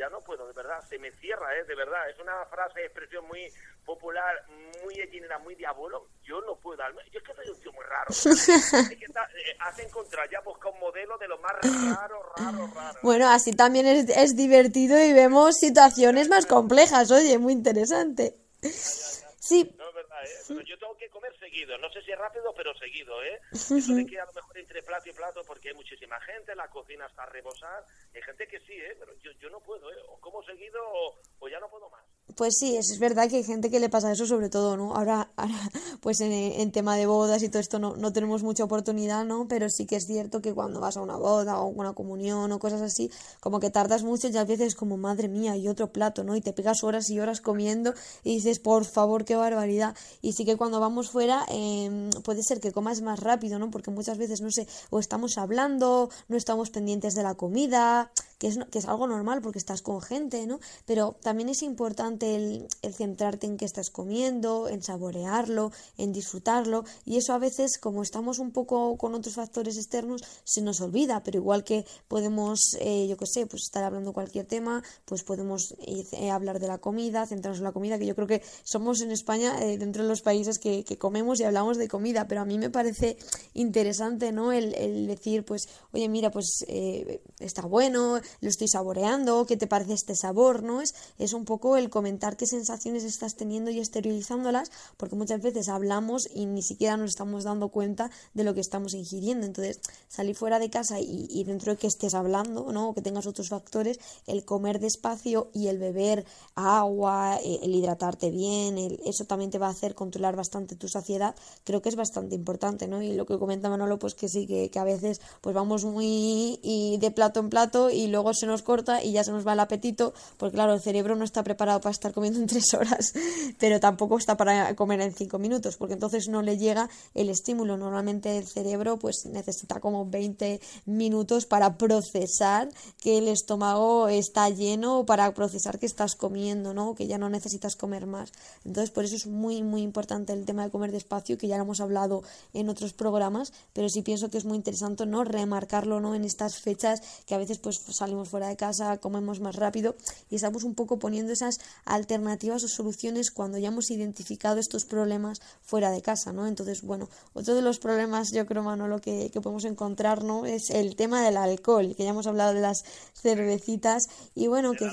ya 0.00 0.08
no 0.08 0.20
puedo, 0.20 0.46
de 0.46 0.54
verdad, 0.54 0.82
se 0.88 0.98
me 0.98 1.10
cierra, 1.12 1.54
¿eh? 1.56 1.64
de 1.64 1.74
verdad. 1.74 2.08
Es 2.08 2.18
una 2.18 2.44
frase, 2.46 2.80
expresión 2.84 3.26
muy 3.26 3.52
popular, 3.84 4.34
muy 4.82 4.94
equinera, 4.98 5.38
muy 5.38 5.54
diabolo. 5.54 6.08
Yo 6.24 6.40
no 6.40 6.56
puedo, 6.56 6.82
yo 7.12 7.18
es 7.18 7.22
que 7.22 7.34
soy 7.34 7.48
un 7.50 7.60
tío 7.60 7.72
muy 7.72 7.84
raro. 7.84 8.08
es 8.10 8.98
que 8.98 9.04
está, 9.04 9.24
eh, 9.24 9.56
has 9.60 9.78
encontrado, 9.78 10.28
ya 10.30 10.40
busca 10.40 10.70
un 10.70 10.80
modelo 10.80 11.18
de 11.18 11.28
lo 11.28 11.38
más 11.38 11.52
raro, 11.62 12.32
raro, 12.36 12.70
raro. 12.74 12.98
Bueno, 13.02 13.28
así 13.28 13.52
también 13.52 13.86
es, 13.86 14.08
es 14.08 14.34
divertido 14.34 14.98
y 14.98 15.12
vemos 15.12 15.56
situaciones 15.58 16.30
más 16.30 16.46
complejas, 16.46 17.10
oye, 17.10 17.38
muy 17.38 17.52
interesante. 17.52 18.36
Sí. 18.62 19.74
No, 19.76 19.84
¿eh? 20.22 20.44
Pero 20.48 20.62
yo 20.62 20.78
tengo 20.78 20.96
que 20.96 21.08
comer 21.10 21.36
seguido. 21.38 21.76
No 21.78 21.90
sé 21.90 22.02
si 22.02 22.12
es 22.12 22.18
rápido, 22.18 22.52
pero 22.54 22.74
seguido, 22.74 23.22
¿eh? 23.22 23.40
Eso 23.52 23.94
de 23.94 24.06
que 24.06 24.20
a 24.20 24.26
lo 24.26 24.32
mejor 24.32 24.58
entre 24.58 24.82
plato 24.82 25.08
y 25.08 25.12
plato, 25.12 25.42
porque 25.46 25.68
hay 25.68 25.74
muchísima 25.74 26.20
gente, 26.20 26.54
la 26.54 26.68
cocina 26.68 27.06
está 27.06 27.26
rebosada. 27.26 27.84
Hay 28.14 28.22
gente 28.22 28.46
que 28.46 28.60
sí, 28.60 28.74
¿eh? 28.74 28.96
Pero 28.98 29.14
yo, 29.18 29.32
yo 29.40 29.50
no 29.50 29.60
puedo, 29.60 29.90
¿eh? 29.92 29.96
O 30.08 30.20
como 30.20 30.42
seguido 30.42 30.80
o, 30.82 31.18
o 31.40 31.48
ya 31.48 31.60
no 31.60 31.68
puedo 31.68 31.88
más. 31.90 32.04
Pues 32.36 32.56
sí, 32.58 32.76
es, 32.76 32.98
verdad 32.98 33.28
que 33.28 33.36
hay 33.36 33.44
gente 33.44 33.70
que 33.70 33.80
le 33.80 33.88
pasa 33.88 34.12
eso 34.12 34.24
sobre 34.26 34.48
todo, 34.48 34.76
¿no? 34.76 34.94
Ahora, 34.94 35.30
ahora 35.36 35.54
pues 36.00 36.20
en, 36.20 36.32
en, 36.32 36.72
tema 36.72 36.96
de 36.96 37.06
bodas 37.06 37.42
y 37.42 37.48
todo 37.48 37.60
esto 37.60 37.78
no, 37.78 37.96
no 37.96 38.12
tenemos 38.12 38.42
mucha 38.42 38.64
oportunidad, 38.64 39.24
¿no? 39.24 39.48
Pero 39.48 39.68
sí 39.68 39.86
que 39.86 39.96
es 39.96 40.06
cierto 40.06 40.40
que 40.40 40.54
cuando 40.54 40.80
vas 40.80 40.96
a 40.96 41.02
una 41.02 41.16
boda 41.16 41.60
o 41.60 41.66
una 41.66 41.92
comunión 41.92 42.52
o 42.52 42.58
cosas 42.58 42.82
así, 42.82 43.10
como 43.40 43.60
que 43.60 43.70
tardas 43.70 44.02
mucho 44.02 44.28
y 44.28 44.36
a 44.36 44.44
veces 44.44 44.74
como, 44.74 44.96
madre 44.96 45.28
mía, 45.28 45.56
y 45.56 45.68
otro 45.68 45.92
plato, 45.92 46.24
¿no? 46.24 46.36
Y 46.36 46.40
te 46.40 46.52
pegas 46.52 46.82
horas 46.84 47.10
y 47.10 47.18
horas 47.20 47.40
comiendo 47.40 47.94
y 48.22 48.36
dices, 48.36 48.58
por 48.60 48.84
favor, 48.84 49.24
qué 49.24 49.36
barbaridad. 49.36 49.96
Y 50.22 50.32
sí 50.32 50.44
que 50.44 50.56
cuando 50.56 50.80
vamos 50.80 51.10
fuera 51.10 51.44
eh, 51.48 52.10
puede 52.22 52.42
ser 52.42 52.60
que 52.60 52.72
comas 52.72 53.00
más 53.02 53.20
rápido, 53.20 53.58
¿no? 53.58 53.70
Porque 53.70 53.90
muchas 53.90 54.18
veces, 54.18 54.40
no 54.40 54.50
sé, 54.50 54.66
o 54.90 54.98
estamos 54.98 55.38
hablando, 55.38 56.10
no 56.28 56.36
estamos 56.36 56.70
pendientes 56.70 57.14
de 57.14 57.22
la 57.22 57.34
comida, 57.34 58.10
que 58.40 58.48
es, 58.48 58.58
que 58.70 58.78
es 58.78 58.86
algo 58.86 59.06
normal 59.06 59.42
porque 59.42 59.58
estás 59.58 59.82
con 59.82 60.00
gente, 60.00 60.46
¿no? 60.46 60.58
Pero 60.86 61.14
también 61.22 61.50
es 61.50 61.62
importante 61.62 62.34
el, 62.34 62.66
el, 62.82 62.94
centrarte 62.94 63.46
en 63.46 63.58
qué 63.58 63.66
estás 63.66 63.90
comiendo, 63.90 64.68
en 64.68 64.82
saborearlo, 64.82 65.72
en 65.98 66.12
disfrutarlo 66.12 66.84
y 67.04 67.18
eso 67.18 67.34
a 67.34 67.38
veces 67.38 67.78
como 67.78 68.02
estamos 68.02 68.38
un 68.38 68.50
poco 68.50 68.96
con 68.96 69.14
otros 69.14 69.34
factores 69.34 69.76
externos 69.76 70.22
se 70.44 70.62
nos 70.62 70.80
olvida, 70.80 71.22
pero 71.22 71.38
igual 71.38 71.64
que 71.64 71.84
podemos, 72.08 72.76
eh, 72.80 73.06
yo 73.08 73.18
qué 73.18 73.26
sé, 73.26 73.46
pues 73.46 73.64
estar 73.64 73.84
hablando 73.84 74.14
cualquier 74.14 74.46
tema, 74.46 74.82
pues 75.04 75.22
podemos 75.22 75.76
eh, 75.80 76.30
hablar 76.30 76.60
de 76.60 76.66
la 76.66 76.78
comida, 76.78 77.26
centrarnos 77.26 77.58
en 77.58 77.64
la 77.64 77.72
comida, 77.72 77.98
que 77.98 78.06
yo 78.06 78.14
creo 78.14 78.26
que 78.26 78.42
somos 78.64 79.02
en 79.02 79.10
España 79.10 79.62
eh, 79.62 79.76
dentro 79.76 80.02
de 80.02 80.08
los 80.08 80.22
países 80.22 80.58
que, 80.58 80.82
que, 80.84 80.96
comemos 80.96 81.40
y 81.40 81.44
hablamos 81.44 81.76
de 81.76 81.88
comida, 81.88 82.26
pero 82.26 82.40
a 82.40 82.44
mí 82.46 82.56
me 82.58 82.70
parece 82.70 83.18
interesante, 83.52 84.32
¿no? 84.32 84.52
El, 84.52 84.74
el 84.74 85.06
decir, 85.06 85.44
pues, 85.44 85.68
oye, 85.92 86.08
mira, 86.08 86.30
pues 86.30 86.64
eh, 86.68 87.22
está 87.38 87.62
bueno, 87.62 88.20
lo 88.40 88.48
estoy 88.48 88.68
saboreando, 88.68 89.46
¿qué 89.46 89.56
te 89.56 89.66
parece 89.66 89.94
este 89.94 90.14
sabor? 90.14 90.62
¿no? 90.62 90.80
Es, 90.80 90.94
es 91.18 91.32
un 91.32 91.44
poco 91.44 91.76
el 91.76 91.90
comentar 91.90 92.36
qué 92.36 92.46
sensaciones 92.46 93.04
estás 93.04 93.36
teniendo 93.36 93.70
y 93.70 93.78
exteriorizándolas, 93.78 94.70
porque 94.96 95.16
muchas 95.16 95.40
veces 95.40 95.68
hablamos 95.68 96.28
y 96.34 96.46
ni 96.46 96.62
siquiera 96.62 96.96
nos 96.96 97.10
estamos 97.10 97.44
dando 97.44 97.68
cuenta 97.68 98.10
de 98.34 98.44
lo 98.44 98.54
que 98.54 98.60
estamos 98.60 98.94
ingiriendo. 98.94 99.46
Entonces, 99.46 99.80
salir 100.08 100.34
fuera 100.34 100.58
de 100.58 100.70
casa 100.70 100.98
y, 101.00 101.44
dentro 101.44 101.72
de 101.72 101.78
que 101.78 101.86
estés 101.86 102.14
hablando, 102.14 102.72
¿no? 102.72 102.90
o 102.90 102.94
que 102.94 103.02
tengas 103.02 103.26
otros 103.26 103.48
factores, 103.48 103.98
el 104.26 104.44
comer 104.44 104.80
despacio 104.80 105.50
y 105.52 105.68
el 105.68 105.78
beber 105.78 106.24
agua, 106.54 107.38
eh, 107.42 107.60
el 107.62 107.74
hidratarte 107.74 108.30
bien, 108.30 108.78
el, 108.78 109.00
eso 109.04 109.24
también 109.24 109.50
te 109.50 109.58
va 109.58 109.68
a 109.68 109.70
hacer 109.70 109.94
controlar 109.94 110.36
bastante 110.36 110.76
tu 110.76 110.88
saciedad, 110.88 111.34
creo 111.64 111.82
que 111.82 111.88
es 111.88 111.96
bastante 111.96 112.34
importante, 112.34 112.86
¿no? 112.86 113.02
Y 113.02 113.14
lo 113.14 113.26
que 113.26 113.38
comenta 113.38 113.70
Manolo, 113.70 113.98
pues 113.98 114.14
que 114.14 114.28
sí, 114.28 114.46
que, 114.46 114.70
que 114.70 114.78
a 114.78 114.84
veces 114.84 115.20
pues 115.40 115.54
vamos 115.54 115.84
muy 115.84 116.58
y 116.62 116.98
de 116.98 117.10
plato 117.10 117.40
en 117.40 117.50
plato 117.50 117.90
y 117.90 118.06
luego 118.08 118.19
se 118.34 118.46
nos 118.46 118.62
corta 118.62 119.02
y 119.02 119.12
ya 119.12 119.24
se 119.24 119.32
nos 119.32 119.46
va 119.46 119.54
el 119.54 119.60
apetito, 119.60 120.14
porque 120.36 120.54
claro, 120.54 120.74
el 120.74 120.80
cerebro 120.80 121.16
no 121.16 121.24
está 121.24 121.42
preparado 121.42 121.80
para 121.80 121.92
estar 121.92 122.12
comiendo 122.12 122.38
en 122.38 122.46
tres 122.46 122.72
horas, 122.74 123.12
pero 123.58 123.80
tampoco 123.80 124.18
está 124.18 124.36
para 124.36 124.74
comer 124.76 125.00
en 125.00 125.14
cinco 125.14 125.38
minutos, 125.38 125.76
porque 125.76 125.94
entonces 125.94 126.28
no 126.28 126.42
le 126.42 126.58
llega 126.58 126.88
el 127.14 127.30
estímulo. 127.30 127.76
Normalmente 127.76 128.38
el 128.38 128.46
cerebro 128.46 128.98
pues 128.98 129.26
necesita 129.26 129.80
como 129.80 130.06
20 130.06 130.60
minutos 130.86 131.46
para 131.46 131.76
procesar 131.76 132.68
que 133.00 133.18
el 133.18 133.28
estómago 133.28 134.08
está 134.08 134.48
lleno, 134.48 135.04
para 135.06 135.32
procesar 135.34 135.78
que 135.78 135.86
estás 135.86 136.14
comiendo, 136.14 136.74
¿no? 136.74 136.94
Que 136.94 137.06
ya 137.06 137.18
no 137.18 137.28
necesitas 137.30 137.76
comer 137.76 138.06
más. 138.06 138.32
Entonces, 138.64 138.90
por 138.90 139.04
eso 139.04 139.16
es 139.16 139.26
muy, 139.26 139.62
muy 139.62 139.82
importante 139.82 140.32
el 140.32 140.44
tema 140.44 140.64
de 140.64 140.70
comer 140.70 140.92
despacio, 140.92 141.38
que 141.38 141.48
ya 141.48 141.56
lo 141.56 141.64
hemos 141.64 141.80
hablado 141.80 142.22
en 142.52 142.68
otros 142.68 142.92
programas, 142.92 143.52
pero 143.72 143.88
sí 143.88 144.02
pienso 144.02 144.30
que 144.30 144.38
es 144.38 144.44
muy 144.44 144.56
interesante, 144.56 145.06
¿no? 145.06 145.24
Remarcarlo, 145.24 146.00
¿no? 146.00 146.14
En 146.14 146.24
estas 146.24 146.60
fechas 146.60 147.02
que 147.26 147.34
a 147.34 147.38
veces 147.38 147.58
pues 147.58 147.78
salimos 148.10 148.28
fuera 148.28 148.48
de 148.48 148.56
casa, 148.56 148.98
comemos 148.98 149.38
más 149.38 149.54
rápido 149.54 149.94
y 150.30 150.34
estamos 150.34 150.64
un 150.64 150.74
poco 150.74 150.98
poniendo 150.98 151.32
esas 151.32 151.60
alternativas 151.84 152.64
o 152.64 152.68
soluciones 152.68 153.30
cuando 153.30 153.56
ya 153.56 153.68
hemos 153.68 153.90
identificado 153.92 154.58
estos 154.58 154.84
problemas 154.84 155.40
fuera 155.62 155.92
de 155.92 156.02
casa, 156.02 156.32
¿no? 156.32 156.48
Entonces, 156.48 156.82
bueno, 156.82 157.08
otro 157.34 157.54
de 157.54 157.62
los 157.62 157.78
problemas, 157.78 158.32
yo 158.32 158.46
creo, 158.46 158.64
Manolo, 158.64 159.00
que, 159.00 159.30
que 159.32 159.40
podemos 159.40 159.64
encontrar, 159.64 160.24
¿no? 160.24 160.44
Es 160.44 160.70
el 160.70 160.96
tema 160.96 161.22
del 161.22 161.36
alcohol, 161.36 161.94
que 161.96 162.02
ya 162.02 162.10
hemos 162.10 162.26
hablado 162.26 162.52
de 162.52 162.60
las 162.60 162.82
cervecitas 163.14 164.08
y 164.34 164.48
bueno, 164.48 164.72
que... 164.72 164.90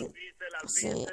Sí. 0.68 1.06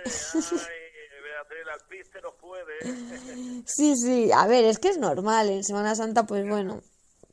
sí, 3.66 3.96
sí, 3.96 4.32
a 4.32 4.46
ver, 4.46 4.64
es 4.64 4.78
que 4.78 4.88
es 4.88 4.98
normal, 4.98 5.48
en 5.48 5.64
Semana 5.64 5.94
Santa, 5.94 6.26
pues 6.26 6.46
bueno, 6.46 6.82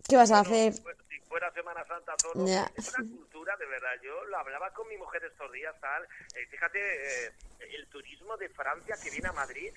¿qué 0.07 0.15
vas 0.15 0.31
a 0.31 0.39
hacer? 0.39 0.73
Pues, 0.81 0.95
si 1.09 1.19
fuera 1.27 1.51
Semana 1.53 1.85
Santa 1.85 2.13
yeah. 2.45 2.71
es 2.75 2.93
una 2.97 3.07
de 3.61 3.67
verdad, 3.67 3.93
yo 4.01 4.25
lo 4.25 4.37
hablaba 4.37 4.73
con 4.73 4.87
mi 4.87 4.97
mujer 4.97 5.23
estos 5.23 5.51
días, 5.51 5.75
tal, 5.79 6.03
eh, 6.03 6.47
fíjate, 6.49 6.79
eh, 6.79 7.31
el 7.59 7.87
turismo 7.89 8.35
de 8.37 8.49
Francia 8.49 8.95
que 9.01 9.11
viene 9.11 9.27
a 9.27 9.33
Madrid 9.33 9.71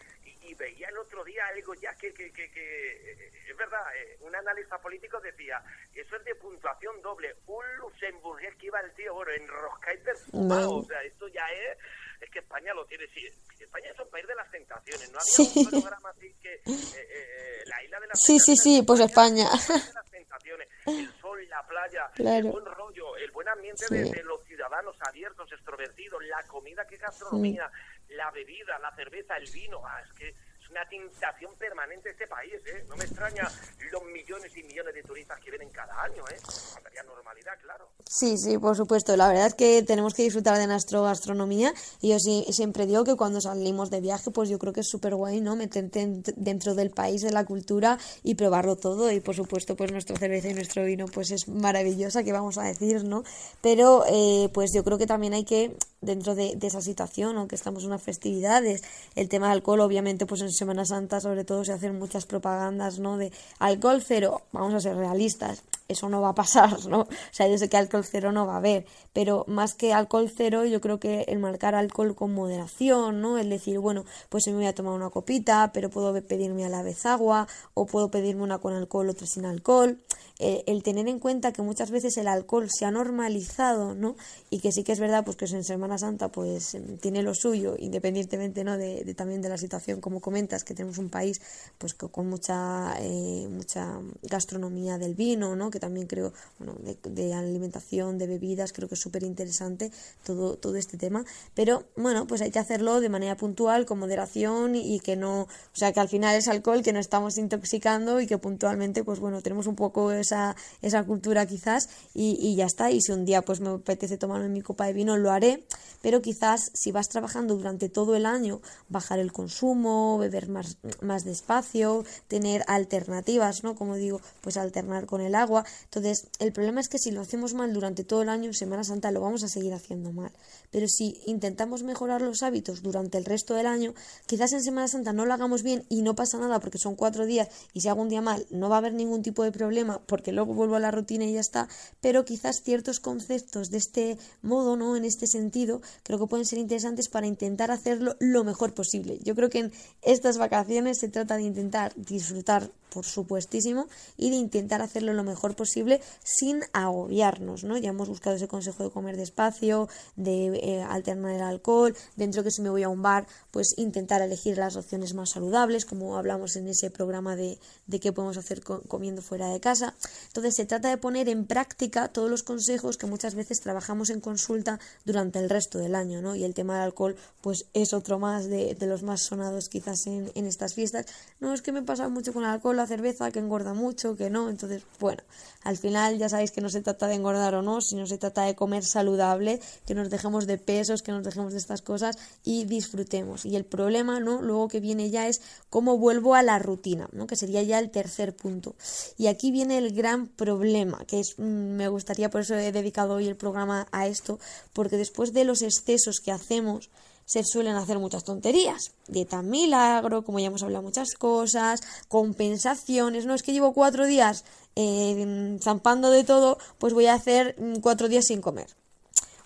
y, 0.44 0.54
veía 0.54 0.88
el 0.88 0.98
otro 0.98 1.24
día 1.24 1.46
algo 1.46 1.74
ya 1.74 1.94
que, 1.96 2.12
que, 2.12 2.33
que, 2.33 2.50
que 2.50 3.12
eh, 3.12 3.30
es 3.48 3.57
verdad, 3.57 3.80
eh, 3.96 4.18
un 4.20 4.35
analista 4.35 4.78
político 4.78 5.20
decía, 5.20 5.62
eso 5.92 6.16
es 6.16 6.24
de 6.24 6.35
puntuación 6.37 7.00
doble, 7.02 7.35
un 7.46 7.64
luxemburgués 7.78 8.54
que 8.57 8.66
iba 8.66 8.80
el 8.80 8.92
tío, 8.94 9.14
bueno, 9.14 9.33
enroscado 9.33 9.96
y 9.96 9.98
perfumado, 9.98 10.70
no. 10.70 10.76
o 10.76 10.85
sea, 10.85 11.02
esto 11.02 11.28
ya 11.28 11.46
es 11.48 11.78
es 12.24 12.30
que 12.30 12.38
España 12.40 12.72
lo 12.74 12.85
tiene. 12.87 13.07
Sí, 13.09 13.26
España 13.61 13.90
es 13.90 14.00
un 14.00 14.11
país 14.11 14.26
de 14.26 14.35
las 14.35 14.50
tentaciones. 14.50 15.11
No 15.11 15.18
había 15.18 15.33
sí. 15.33 15.52
un 15.57 15.70
programa 15.70 16.11
así 16.11 16.35
que. 16.42 16.54
Eh, 16.54 16.62
eh, 16.66 17.62
la 17.66 17.83
isla 17.83 18.00
de 18.00 18.07
las 18.09 18.20
Sí, 18.20 18.38
sí, 18.38 18.57
sí, 18.57 18.83
pues 18.87 19.00
España. 19.00 19.48
De 19.50 19.92
las 19.94 20.11
tentaciones. 20.11 20.68
El 20.87 21.12
sol, 21.20 21.48
la 21.48 21.66
playa, 21.66 22.11
claro. 22.14 22.46
el 22.46 22.52
buen 22.52 22.64
rollo, 22.64 23.16
el 23.16 23.30
buen 23.30 23.48
ambiente 23.48 23.87
sí. 23.87 23.94
de, 23.94 24.11
de, 24.11 24.22
los 24.22 24.42
ciudadanos 24.44 24.96
abiertos, 25.00 25.50
extrovertidos, 25.52 26.22
la 26.24 26.42
comida, 26.46 26.87
qué 26.87 26.96
gastronomía, 26.96 27.70
sí. 27.70 27.93
La 28.16 28.31
bebida, 28.31 28.79
la 28.79 28.94
cerveza, 28.94 29.37
el 29.37 29.50
vino. 29.50 29.81
Ah, 29.85 30.00
es 30.03 30.12
que 30.12 30.35
una 30.74 30.88
tentación 30.88 31.55
permanente 31.57 32.11
este 32.11 32.27
país, 32.27 32.55
¿eh? 32.66 32.85
No 32.88 32.96
me 32.96 33.05
extraña 33.05 33.48
los 33.92 34.05
millones 34.07 34.57
y 34.57 34.62
millones 34.64 34.92
de 34.92 35.03
turistas 35.05 35.38
que 35.40 35.50
vienen 35.50 35.70
cada 35.70 36.03
año, 36.03 36.24
¿eh? 36.29 36.37
Faltaría 36.72 37.03
normalidad, 37.05 37.53
claro. 37.62 37.88
Sí, 38.05 38.37
sí, 38.37 38.59
por 38.59 38.77
supuesto. 38.77 39.16
La 39.16 39.29
verdad 39.29 39.46
es 39.46 39.55
que 39.55 39.85
tenemos 39.85 40.14
que 40.14 40.24
disfrutar 40.24 40.59
de 40.59 40.66
nuestra 40.66 41.00
gastronomía 41.00 41.72
y 42.00 42.11
yo 42.11 42.18
sí, 42.18 42.44
siempre 42.50 42.87
digo 42.87 43.05
que 43.05 43.14
cuando 43.14 43.40
salimos 43.40 43.90
de 43.90 44.00
viaje, 44.00 44.33
pues 44.33 44.48
yo 44.48 44.59
creo 44.59 44.72
que 44.72 44.81
es 44.81 44.88
súper 44.88 45.14
guay, 45.14 45.40
¿no? 45.40 45.55
Meterte 45.55 46.09
dentro 46.37 46.74
del 46.74 46.90
país, 46.90 47.22
de 47.22 47.31
la 47.31 47.44
cultura 47.44 47.96
y 48.24 48.35
probarlo 48.35 48.74
todo 48.74 49.12
y 49.12 49.20
por 49.20 49.37
supuesto 49.37 49.77
pues 49.77 49.92
nuestra 49.92 50.16
cerveza 50.16 50.48
y 50.48 50.55
nuestro 50.55 50.85
vino 50.85 51.07
pues 51.07 51.31
es 51.31 51.46
maravillosa, 51.46 52.24
que 52.24 52.33
vamos 52.33 52.59
a 52.59 52.64
decir, 52.64 53.05
¿no? 53.05 53.22
Pero 53.61 54.05
eh, 54.09 54.48
pues 54.53 54.72
yo 54.74 54.83
creo 54.83 54.98
que 54.98 55.07
también 55.07 55.35
hay 55.35 55.44
que 55.44 55.77
dentro 56.04 56.34
de, 56.34 56.58
esa 56.62 56.80
situación, 56.80 57.36
aunque 57.36 57.54
estamos 57.54 57.82
en 57.82 57.88
unas 57.88 58.02
festividades, 58.02 58.82
el 59.14 59.28
tema 59.28 59.48
del 59.48 59.58
alcohol, 59.58 59.80
obviamente, 59.80 60.26
pues 60.26 60.40
en 60.40 60.52
Semana 60.52 60.84
Santa, 60.84 61.20
sobre 61.20 61.44
todo, 61.44 61.64
se 61.64 61.72
hacen 61.72 61.98
muchas 61.98 62.26
propagandas, 62.26 62.98
¿no? 62.98 63.16
De 63.16 63.32
alcohol 63.58 64.02
cero, 64.06 64.42
vamos 64.52 64.74
a 64.74 64.80
ser 64.80 64.96
realistas, 64.96 65.62
eso 65.88 66.09
no 66.09 66.20
va 66.20 66.31
a 66.31 66.35
pasar, 66.35 66.85
¿no? 66.88 67.01
O 67.03 67.09
sea, 67.31 67.49
yo 67.49 67.59
sé 67.59 67.68
que 67.68 67.77
alcohol 67.77 68.05
cero 68.05 68.33
no 68.33 68.47
va 68.47 68.55
a 68.55 68.59
haber, 68.59 68.87
pero 69.12 69.44
más 69.49 69.75
que 69.75 69.92
alcohol 69.92 70.31
cero, 70.35 70.64
yo 70.64 70.81
creo 70.81 70.99
que 70.99 71.23
el 71.29 71.38
marcar 71.38 71.75
alcohol 71.75 72.14
con 72.14 72.35
moderación, 72.35 73.20
¿no? 73.20 73.38
El 73.38 73.51
decir, 73.51 73.79
bueno, 73.79 74.05
pues 74.29 74.47
me 74.47 74.55
voy 74.55 74.66
a 74.66 74.75
tomar 74.75 74.94
una 74.94 75.11
copita, 75.11 75.70
pero 75.73 75.90
puedo 75.90 76.14
pedirme 76.23 76.64
a 76.64 76.68
la 76.68 76.83
vez 76.83 77.07
agua, 77.07 77.47
o 77.75 77.87
puedo 77.87 78.11
pedirme 78.11 78.42
una 78.42 78.59
con 78.59 78.75
alcohol, 78.75 79.11
otra 79.11 79.27
sin 79.27 79.47
alcohol. 79.47 79.99
Eh, 80.40 80.64
el 80.66 80.83
tener 80.83 81.07
en 81.07 81.20
cuenta 81.20 81.53
que 81.53 81.62
muchas 81.62 81.92
veces 81.92 82.16
el 82.16 82.27
alcohol 82.27 82.68
se 82.68 82.85
ha 82.85 82.90
normalizado, 82.90 83.94
¿no? 83.94 84.16
Y 84.51 84.59
que 84.59 84.73
sí 84.73 84.83
que 84.83 84.90
es 84.90 84.99
verdad, 84.99 85.25
pues 85.25 85.37
que 85.37 85.44
en 85.44 85.62
Semana 85.62 85.97
Santa, 85.97 86.29
pues 86.29 86.77
tiene 87.01 87.23
lo 87.23 87.35
suyo, 87.35 87.77
independientemente, 87.79 88.64
¿no? 88.64 88.77
De, 88.77 89.14
también 89.14 89.42
de 89.42 89.49
la 89.49 89.59
situación, 89.59 90.01
como 90.01 90.20
comentas, 90.20 90.64
que 90.64 90.75
tenemos 90.75 90.99
un 90.99 91.09
país, 91.09 91.40
pues 91.79 91.94
con 91.94 92.29
mucha, 92.29 92.97
eh, 92.99 93.47
mucha 93.49 94.01
gastronomía 94.23 94.99
del 94.99 95.14
vino, 95.14 95.55
¿no? 95.55 95.70
Que 95.74 95.80
también 95.80 96.06
creo, 96.06 96.32
bueno, 96.60 96.76
de, 97.02 97.34
alimentación, 97.34 98.16
de 98.16 98.28
bebidas, 98.28 98.72
creo 98.72 98.88
que 98.88 98.94
es 98.94 99.00
súper 99.00 99.24
interesante 99.24 99.90
todo, 100.24 100.56
todo 100.56 100.76
este 100.76 100.96
tema. 100.96 101.24
Pero, 101.54 101.82
bueno, 101.96 102.28
pues 102.28 102.42
hay 102.42 102.52
que 102.52 102.60
hacerlo 102.60 103.00
de 103.00 103.08
manera 103.08 103.37
puntual, 103.37 103.87
con 103.87 103.98
moderación 103.98 104.76
y, 104.76 105.00
que 105.00 105.16
no, 105.16 105.42
o 105.42 105.48
sea, 105.72 105.92
que 105.92 105.98
al 105.98 106.08
final 106.08 106.37
es 106.37 106.46
alcohol, 106.46 106.84
que 106.84 106.92
no 106.92 107.00
estamos 107.00 107.38
intoxicando 107.38 108.20
y 108.20 108.28
que 108.28 108.38
puntualmente, 108.38 109.02
pues 109.02 109.18
bueno, 109.18 109.42
tenemos 109.42 109.66
un 109.66 109.74
poco 109.74 110.12
esa, 110.12 110.54
esa 110.80 111.02
cultura 111.02 111.44
quizás 111.46 111.88
y, 112.14 112.38
y, 112.40 112.54
ya 112.54 112.66
está. 112.66 112.92
Y 112.92 113.00
si 113.00 113.10
un 113.10 113.24
día 113.24 113.42
pues 113.42 113.58
me 113.60 113.70
apetece 113.70 114.16
tomarme 114.16 114.48
mi 114.48 114.62
copa 114.62 114.87
de 114.87 114.92
vino, 114.92 115.16
lo 115.16 115.32
haré. 115.32 115.66
Pero 116.00 116.22
quizás 116.22 116.70
si 116.74 116.92
vas 116.92 117.08
trabajando 117.08 117.56
durante 117.56 117.88
todo 117.88 118.14
el 118.14 118.26
año, 118.26 118.60
bajar 118.88 119.18
el 119.18 119.32
consumo, 119.32 120.18
beber 120.18 120.48
más, 120.48 120.76
más 121.00 121.24
despacio, 121.24 122.04
tener 122.28 122.62
alternativas, 122.66 123.64
¿no? 123.64 123.74
Como 123.74 123.96
digo, 123.96 124.20
pues 124.42 124.56
alternar 124.56 125.06
con 125.06 125.20
el 125.20 125.34
agua. 125.34 125.63
Entonces, 125.85 126.29
el 126.38 126.53
problema 126.53 126.81
es 126.81 126.88
que 126.88 126.98
si 126.98 127.11
lo 127.11 127.20
hacemos 127.20 127.55
mal 127.55 127.72
durante 127.72 128.05
todo 128.05 128.22
el 128.22 128.29
año, 128.29 128.53
Semana 128.53 128.85
Santa 128.85 129.11
lo 129.11 129.20
vamos 129.20 129.42
a 129.42 129.48
seguir 129.48 129.72
haciendo 129.74 130.12
mal. 130.12 130.33
Pero 130.70 130.88
si 130.88 131.20
intentamos 131.27 131.83
mejorar 131.83 132.22
los 132.22 132.42
hábitos 132.42 132.83
durante 132.83 133.18
el 133.18 133.24
resto 133.24 133.55
del 133.55 133.66
año, 133.66 133.94
quizás 134.27 134.53
en 134.53 134.62
Semana 134.62 134.88
Santa 134.88 135.12
no 135.12 135.27
lo 135.27 135.35
hagamos 135.35 135.62
bien 135.62 135.85
y 135.88 136.03
no 136.03 136.14
pasa 136.14 136.38
nada 136.38 136.61
porque 136.61 136.79
son 136.79 136.96
cuatro 136.96 137.27
días 137.27 137.48
y 137.72 137.81
si 137.81 137.88
hago 137.88 138.03
un 138.03 138.09
día 138.09 138.20
mal 138.20 138.46
no 138.50 138.68
va 138.68 138.77
a 138.77 138.79
haber 138.79 138.94
ningún 138.94 139.22
tipo 139.22 139.42
de 139.42 139.53
problema 139.53 140.00
porque 140.07 140.33
luego 140.33 140.55
vuelvo 140.55 140.77
a 140.77 140.81
la 140.81 140.90
rutina 140.90 141.24
y 141.24 141.35
ya 141.35 141.40
está, 141.40 141.68
pero 142.00 142.24
quizás 142.24 142.62
ciertos 142.62 143.00
conceptos 143.00 143.70
de 143.70 143.79
este 143.79 144.18
modo, 144.42 144.77
¿no? 144.77 144.96
En 144.96 145.05
este 145.05 145.27
sentido, 145.27 145.81
creo 146.03 146.18
que 146.18 146.27
pueden 146.27 146.46
ser 146.46 146.59
interesantes 146.59 147.09
para 147.09 147.27
intentar 147.27 147.70
hacerlo 147.70 148.16
lo 148.20 148.44
mejor 148.44 148.74
posible. 148.74 149.18
Yo 149.22 149.35
creo 149.35 149.50
que 149.50 149.59
en 149.61 149.72
estas 150.03 150.38
vacaciones 150.38 150.98
se 150.98 151.09
trata 151.09 151.37
de 151.37 151.42
intentar 151.42 151.92
disfrutar 151.96 152.70
por 152.94 153.05
supuestísimo, 153.05 153.88
y 154.16 154.31
de 154.31 154.37
intentar 154.37 154.81
hacerlo 154.81 155.12
lo 155.12 155.24
mejor 155.24 155.53
posible 155.54 156.00
sin 156.22 156.62
agobiarnos, 156.72 157.64
¿no? 157.64 157.76
Ya 157.76 157.90
hemos 157.90 158.08
buscado 158.08 158.36
ese 158.36 158.48
consejo 158.48 158.84
de 158.84 158.90
comer 158.90 159.16
despacio, 159.16 159.88
de 160.16 160.46
eh, 160.56 160.82
alternar 160.82 161.34
el 161.34 161.42
alcohol, 161.42 161.96
dentro 162.16 162.44
que 162.44 162.50
si 162.50 162.62
me 162.62 162.70
voy 162.70 162.84
a 162.84 162.88
un 162.88 163.02
bar, 163.02 163.26
pues 163.50 163.74
intentar 163.76 164.22
elegir 164.22 164.56
las 164.56 164.76
opciones 164.76 165.14
más 165.14 165.30
saludables, 165.30 165.84
como 165.84 166.16
hablamos 166.16 166.56
en 166.56 166.68
ese 166.68 166.90
programa 166.90 167.36
de, 167.36 167.58
de 167.86 168.00
qué 168.00 168.12
podemos 168.12 168.36
hacer 168.36 168.62
comiendo 168.62 169.20
fuera 169.20 169.48
de 169.48 169.60
casa. 169.60 169.94
Entonces 170.28 170.54
se 170.54 170.66
trata 170.66 170.88
de 170.88 170.96
poner 170.96 171.28
en 171.28 171.46
práctica 171.46 172.08
todos 172.08 172.30
los 172.30 172.42
consejos 172.42 172.96
que 172.96 173.06
muchas 173.06 173.34
veces 173.34 173.60
trabajamos 173.60 174.10
en 174.10 174.20
consulta 174.20 174.78
durante 175.04 175.40
el 175.40 175.50
resto 175.50 175.78
del 175.78 175.94
año, 175.94 176.22
¿no? 176.22 176.36
Y 176.36 176.44
el 176.44 176.54
tema 176.54 176.74
del 176.74 176.84
alcohol, 176.84 177.16
pues 177.40 177.66
es 177.74 177.92
otro 177.92 178.18
más 178.18 178.46
de, 178.46 178.74
de 178.74 178.86
los 178.86 179.02
más 179.02 179.22
sonados 179.22 179.68
quizás 179.68 180.06
en, 180.06 180.30
en 180.34 180.46
estas 180.46 180.74
fiestas. 180.74 181.06
No 181.40 181.52
es 181.52 181.60
que 181.60 181.72
me 181.72 181.82
pasa 181.82 182.08
mucho 182.08 182.32
con 182.32 182.44
el 182.44 182.50
alcohol, 182.50 182.78
cerveza, 182.86 183.30
que 183.30 183.38
engorda 183.38 183.72
mucho, 183.74 184.16
que 184.16 184.30
no. 184.30 184.50
Entonces, 184.50 184.82
bueno, 185.00 185.22
al 185.62 185.76
final 185.76 186.18
ya 186.18 186.28
sabéis 186.28 186.50
que 186.50 186.61
no 186.61 186.68
se 186.68 186.80
trata 186.80 187.07
de 187.07 187.14
engordar 187.14 187.54
o 187.54 187.62
no, 187.62 187.80
sino 187.80 188.07
se 188.07 188.18
trata 188.18 188.42
de 188.42 188.54
comer 188.54 188.85
saludable, 188.85 189.61
que 189.87 189.94
nos 189.94 190.11
dejemos 190.11 190.46
de 190.46 190.59
pesos, 190.59 191.02
que 191.02 191.12
nos 191.12 191.24
dejemos 191.24 191.52
de 191.52 191.59
estas 191.59 191.83
cosas 191.83 192.16
y 192.44 192.64
disfrutemos. 192.64 193.44
Y 193.44 193.57
el 193.57 193.64
problema, 193.64 194.20
¿no? 194.20 194.42
Luego 194.42 194.68
que 194.68 194.80
viene 194.80 195.11
ya 195.11 195.28
es 195.28 195.40
cómo 195.70 195.98
vuelvo 195.98 196.35
a 196.35 196.42
la 196.42 196.59
rutina, 196.59 197.09
¿no? 197.12 197.26
Que 197.26 197.37
sería 197.37 197.62
ya 197.62 197.78
el 197.78 197.90
tercer 197.90 198.35
punto. 198.35 198.74
Y 199.16 199.26
aquí 199.26 199.50
viene 199.50 199.78
el 199.78 199.94
gran 199.94 200.26
problema, 200.26 201.04
que 201.07 201.20
es, 201.20 201.38
mm, 201.38 201.42
me 201.42 201.88
gustaría, 201.88 202.30
por 202.30 202.42
eso 202.42 202.54
he 202.54 202.72
dedicado 202.72 203.14
hoy 203.14 203.28
el 203.28 203.37
programa 203.37 203.87
a 203.92 204.07
esto, 204.07 204.38
porque 204.72 204.96
después 204.96 205.33
de 205.33 205.44
los 205.44 205.62
excesos 205.62 206.20
que 206.20 206.33
hacemos, 206.33 206.90
se 207.24 207.42
suelen 207.44 207.76
hacer 207.76 207.98
muchas 207.98 208.24
tonterías. 208.24 208.92
Dieta 209.08 209.42
milagro, 209.42 210.24
como 210.24 210.38
ya 210.38 210.46
hemos 210.46 210.62
hablado 210.62 210.82
muchas 210.82 211.14
cosas, 211.14 211.80
compensaciones. 212.08 213.26
No 213.26 213.34
es 213.34 213.42
que 213.42 213.52
llevo 213.52 213.72
cuatro 213.72 214.06
días 214.06 214.44
eh, 214.76 215.58
zampando 215.62 216.10
de 216.10 216.24
todo, 216.24 216.58
pues 216.78 216.92
voy 216.92 217.06
a 217.06 217.14
hacer 217.14 217.56
mm, 217.58 217.80
cuatro 217.80 218.08
días 218.08 218.26
sin 218.26 218.40
comer. 218.40 218.68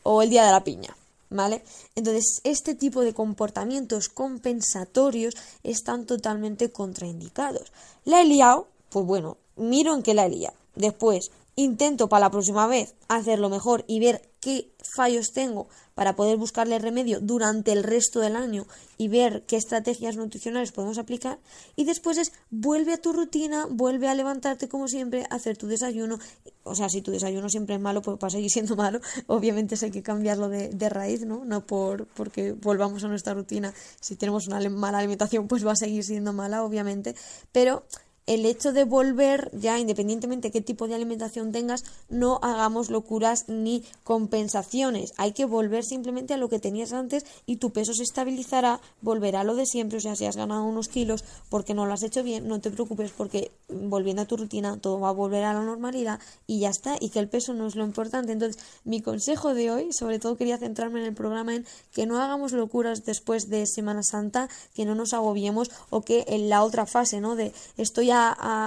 O 0.03 0.23
el 0.23 0.31
día 0.31 0.45
de 0.45 0.53
la 0.53 0.65
piña. 0.65 0.97
¿Vale? 1.31 1.63
Entonces, 1.95 2.41
este 2.43 2.75
tipo 2.75 3.03
de 3.03 3.13
comportamientos 3.13 4.09
compensatorios 4.09 5.35
están 5.63 6.07
totalmente 6.07 6.73
contraindicados. 6.73 7.71
La 8.07 8.23
he 8.23 8.25
liado, 8.25 8.69
pues 8.89 9.05
bueno, 9.05 9.37
miro 9.57 9.95
en 9.95 10.03
qué 10.03 10.15
la 10.15 10.25
he 10.25 10.31
liado. 10.31 10.57
Después, 10.75 11.31
intento 11.59 12.09
para 12.09 12.27
la 12.27 12.31
próxima 12.31 12.69
vez 12.69 12.95
hacerlo 13.09 13.51
mejor 13.51 13.85
y 13.89 13.99
ver 13.99 14.31
qué 14.41 14.71
fallos 14.95 15.33
tengo 15.33 15.69
para 15.97 16.15
poder 16.15 16.37
buscarle 16.37 16.79
remedio 16.79 17.19
durante 17.21 17.73
el 17.73 17.83
resto 17.83 18.21
del 18.21 18.37
año 18.37 18.67
y 18.97 19.09
ver 19.09 19.45
qué 19.47 19.57
estrategias 19.57 20.17
nutricionales 20.17 20.71
podemos 20.71 20.99
aplicar. 20.99 21.41
Y 21.75 21.85
después 21.85 22.17
es 22.19 22.33
vuelve 22.51 22.93
a 22.93 22.99
tu 22.99 23.13
rutina, 23.13 23.67
vuelve 23.69 24.09
a 24.09 24.15
levantarte 24.15 24.69
como 24.69 24.87
siempre, 24.87 25.27
hacer 25.31 25.57
tu 25.57 25.67
desayuno. 25.67 26.21
O 26.63 26.77
sea, 26.77 26.89
si 26.89 27.03
tu 27.03 27.11
desayuno 27.11 27.49
siempre 27.49 27.75
es 27.75 27.81
malo, 27.81 28.03
pues 28.03 28.19
va 28.23 28.29
a 28.29 28.31
seguir 28.31 28.51
siendo 28.51 28.77
malo. 28.77 29.01
Obviamente 29.27 29.75
hay 29.83 29.91
que 29.91 30.03
cambiarlo 30.03 30.49
de, 30.49 30.69
de 30.69 30.89
raíz, 30.89 31.27
¿no? 31.27 31.45
No 31.45 31.67
por 31.67 32.07
porque 32.07 32.53
volvamos 32.53 33.03
a 33.03 33.09
nuestra 33.09 33.35
rutina. 33.35 33.75
Si 34.01 34.15
tenemos 34.15 34.47
una 34.47 34.61
mala 34.71 34.99
alimentación, 34.99 35.49
pues 35.49 35.67
va 35.67 35.73
a 35.73 35.77
seguir 35.77 36.05
siendo 36.05 36.33
mala, 36.33 36.63
obviamente. 36.63 37.17
Pero 37.51 37.83
el 38.29 38.45
hecho 38.45 38.75
de 38.75 38.85
volver, 38.85 39.51
ya 39.55 39.79
independientemente 39.79 40.49
de 40.49 40.53
qué 40.53 40.61
tipo 40.61 40.87
de 40.87 40.95
alimentación 40.95 41.51
tengas, 41.51 41.83
no 42.11 42.39
hagamos 42.43 42.91
locuras 42.91 43.49
ni 43.49 43.83
compensaciones. 44.05 45.15
Hay 45.17 45.33
que 45.33 45.47
volver 45.47 45.83
simplemente 45.83 46.35
a 46.35 46.37
lo 46.37 46.51
que 46.51 46.59
tenías 46.59 46.93
antes 46.93 47.25
y 47.47 47.57
tu 47.57 47.71
peso 47.71 47.95
se 47.95 48.03
estabilizará, 48.03 48.83
volverá 49.01 49.41
a 49.41 49.45
lo 49.45 49.55
de 49.55 49.65
siempre. 49.65 49.97
O 49.97 50.01
sea, 50.03 50.15
si 50.15 50.27
has 50.27 50.37
ganado 50.37 50.65
unos 50.65 50.89
kilos 50.89 51.25
porque 51.49 51.73
no 51.73 51.87
lo 51.87 51.95
has 51.95 52.03
hecho 52.03 52.23
bien, 52.23 52.47
no 52.47 52.61
te 52.61 52.71
preocupes 52.71 53.13
porque 53.17 53.51
volviendo 53.69 54.21
a 54.21 54.27
tu 54.27 54.37
rutina 54.37 54.77
todo 54.77 55.01
va 55.01 55.09
a 55.09 55.13
volver 55.13 55.45
a 55.45 55.55
la 55.55 55.63
normalidad 55.63 56.21
y 56.47 56.61
ya 56.61 56.69
está. 56.69 56.97
Y 57.01 57.09
que 57.09 57.21
el 57.21 57.31
peso 57.31 57.55
no 57.55 57.67
es 57.67 57.77
lo 57.77 57.85
importante. 57.85 58.33
Entonces, 58.33 58.63
mi 58.85 59.01
consejo 59.01 59.55
de 59.55 59.71
hoy, 59.71 59.93
sobre 59.95 60.19
todo 60.19 60.37
quería 60.37 60.59
centrarme 60.59 61.01
en 61.01 61.07
el 61.07 61.15
programa 61.15 61.55
en 61.55 61.65
que 61.93 62.05
no 62.05 62.21
hagamos 62.21 62.53
locuras 62.53 63.07
después 63.07 63.49
de 63.49 63.67
Semana 63.67 64.03
Santa, 64.03 64.51
que 64.75 64.85
no 64.85 64.95
nos 64.95 65.15
agobiemos 65.15 65.71
o 65.89 66.03
que 66.03 66.27
en 66.29 66.51
la 66.51 66.63
otra 66.63 66.85
fase, 66.85 67.23
¿no? 67.23 67.35
De 67.35 67.55
estoy 67.79 68.11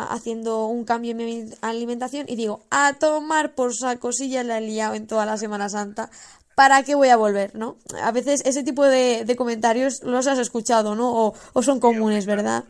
haciendo 0.10 0.66
un 0.68 0.86
cambio 0.86 1.12
en 1.12 1.18
mi 1.18 1.50
alimentación 1.62 2.26
y 2.28 2.36
digo, 2.36 2.62
a 2.70 2.94
tomar 2.94 3.54
por 3.56 3.76
saco, 3.76 4.12
si 4.12 4.30
ya 4.30 4.44
la 4.44 4.58
he 4.58 4.62
liado 4.62 4.96
en 4.96 5.08
toda 5.08 5.26
la 5.26 5.38
Semana 5.38 5.70
Santa, 5.70 6.10
¿para 6.56 6.84
qué 6.84 6.96
voy 6.96 7.10
a 7.10 7.18
volver? 7.18 7.56
¿no? 7.56 7.78
A 8.02 8.12
veces 8.12 8.42
ese 8.46 8.64
tipo 8.64 8.86
de, 8.86 9.34
comentarios 9.38 10.04
los 10.04 10.28
has 10.28 10.40
escuchado, 10.40 10.96
¿no? 10.96 11.34
O, 11.54 11.62
son 11.64 11.80
comunes, 11.80 12.26
¿verdad? 12.26 12.66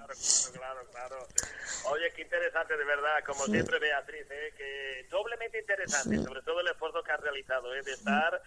Claro, 2.22 2.22
claro, 2.22 2.22
qué 2.22 2.24
interesante, 2.24 2.78
de 2.78 2.86
verdad, 2.86 3.24
como 3.26 3.46
siempre, 3.46 3.80
Beatriz, 3.80 4.26
¿eh? 4.30 4.54
que 4.58 5.08
doblemente 5.10 5.60
interesante, 5.60 6.18
sobre 6.18 6.42
todo 6.42 6.60
el 6.60 6.68
esfuerzo 6.68 7.04
que 7.04 7.12
has 7.12 7.20
realizado, 7.20 7.74
¿eh? 7.74 7.82
de 7.84 7.92
estar 7.92 8.42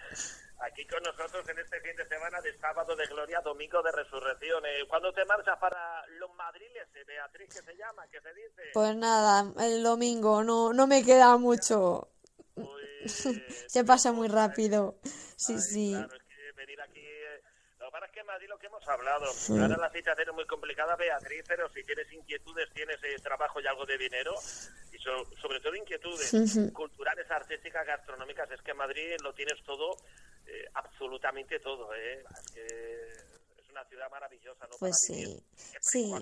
aquí 0.60 0.87
con 0.87 1.02
nosotros 1.02 1.48
en 1.48 1.58
este 1.58 1.80
fin 1.80 1.96
de 1.96 2.06
semana 2.06 2.40
de 2.40 2.56
sábado 2.58 2.94
de 2.96 3.06
gloria, 3.06 3.40
domingo 3.40 3.82
de 3.82 3.92
resurrección. 3.92 4.64
Eh, 4.66 4.84
¿Cuándo 4.88 5.12
te 5.12 5.24
marchas 5.24 5.58
para 5.58 6.06
los 6.18 6.32
madriles, 6.34 6.87
eh, 6.94 7.04
Beatriz, 7.06 7.48
que 7.48 7.62
se 7.62 7.76
llama, 7.76 8.06
que 8.08 8.20
se 8.20 8.32
dice? 8.34 8.62
Pues 8.72 8.96
nada, 8.96 9.52
el 9.64 9.82
domingo, 9.82 10.42
no, 10.42 10.72
no 10.72 10.87
me 10.87 11.04
queda 11.04 11.37
mucho. 11.37 12.08
se 13.06 13.84
pasa 13.84 14.12
muy 14.12 14.28
rápido. 14.28 14.96
Sí, 15.37 15.58
sí. 15.58 15.94
venir 16.56 16.80
aquí, 16.80 17.06
para 17.94 18.07
es 18.07 18.12
que 18.12 18.24
Madrid 18.24 18.48
lo 18.48 18.59
que 18.59 18.66
hemos 18.66 18.87
hablado. 18.88 19.24
Ahora 19.50 19.76
la 19.76 19.88
situación 19.92 20.28
es 20.28 20.35
muy 20.35 20.46
complicada, 20.46 20.96
Beatriz, 20.96 21.44
pero 21.46 21.72
si 21.72 21.85
tienes 21.85 22.12
inquietudes, 22.12 22.68
tienes 22.74 22.98
eh, 23.04 23.14
trabajo 23.22 23.61
y 23.61 23.66
algo 23.68 23.87
de 23.87 23.96
dinero, 23.96 24.35
y 24.92 24.98
sobre 24.98 25.61
todo 25.61 25.76
inquietudes 25.76 26.72
culturales, 26.72 27.30
artísticas, 27.30 27.87
gastronómicas, 27.87 28.50
es 28.50 28.61
que 28.62 28.74
Madrid 28.74 29.14
lo 29.22 29.33
tienes 29.33 29.62
todo, 29.62 29.96
eh, 30.44 30.68
absolutamente 30.74 31.61
todo. 31.61 31.94
¿eh? 31.94 32.24
Es, 32.35 32.50
que 32.50 33.62
es 33.62 33.70
una 33.70 33.85
ciudad 33.85 34.11
maravillosa. 34.11 34.66
¿no? 34.66 34.76
Pues 34.80 35.00
sí, 35.00 35.40
sí. 35.80 36.12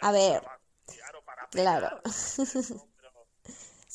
a 0.00 0.10
ver, 0.10 0.42
claro. 1.52 2.02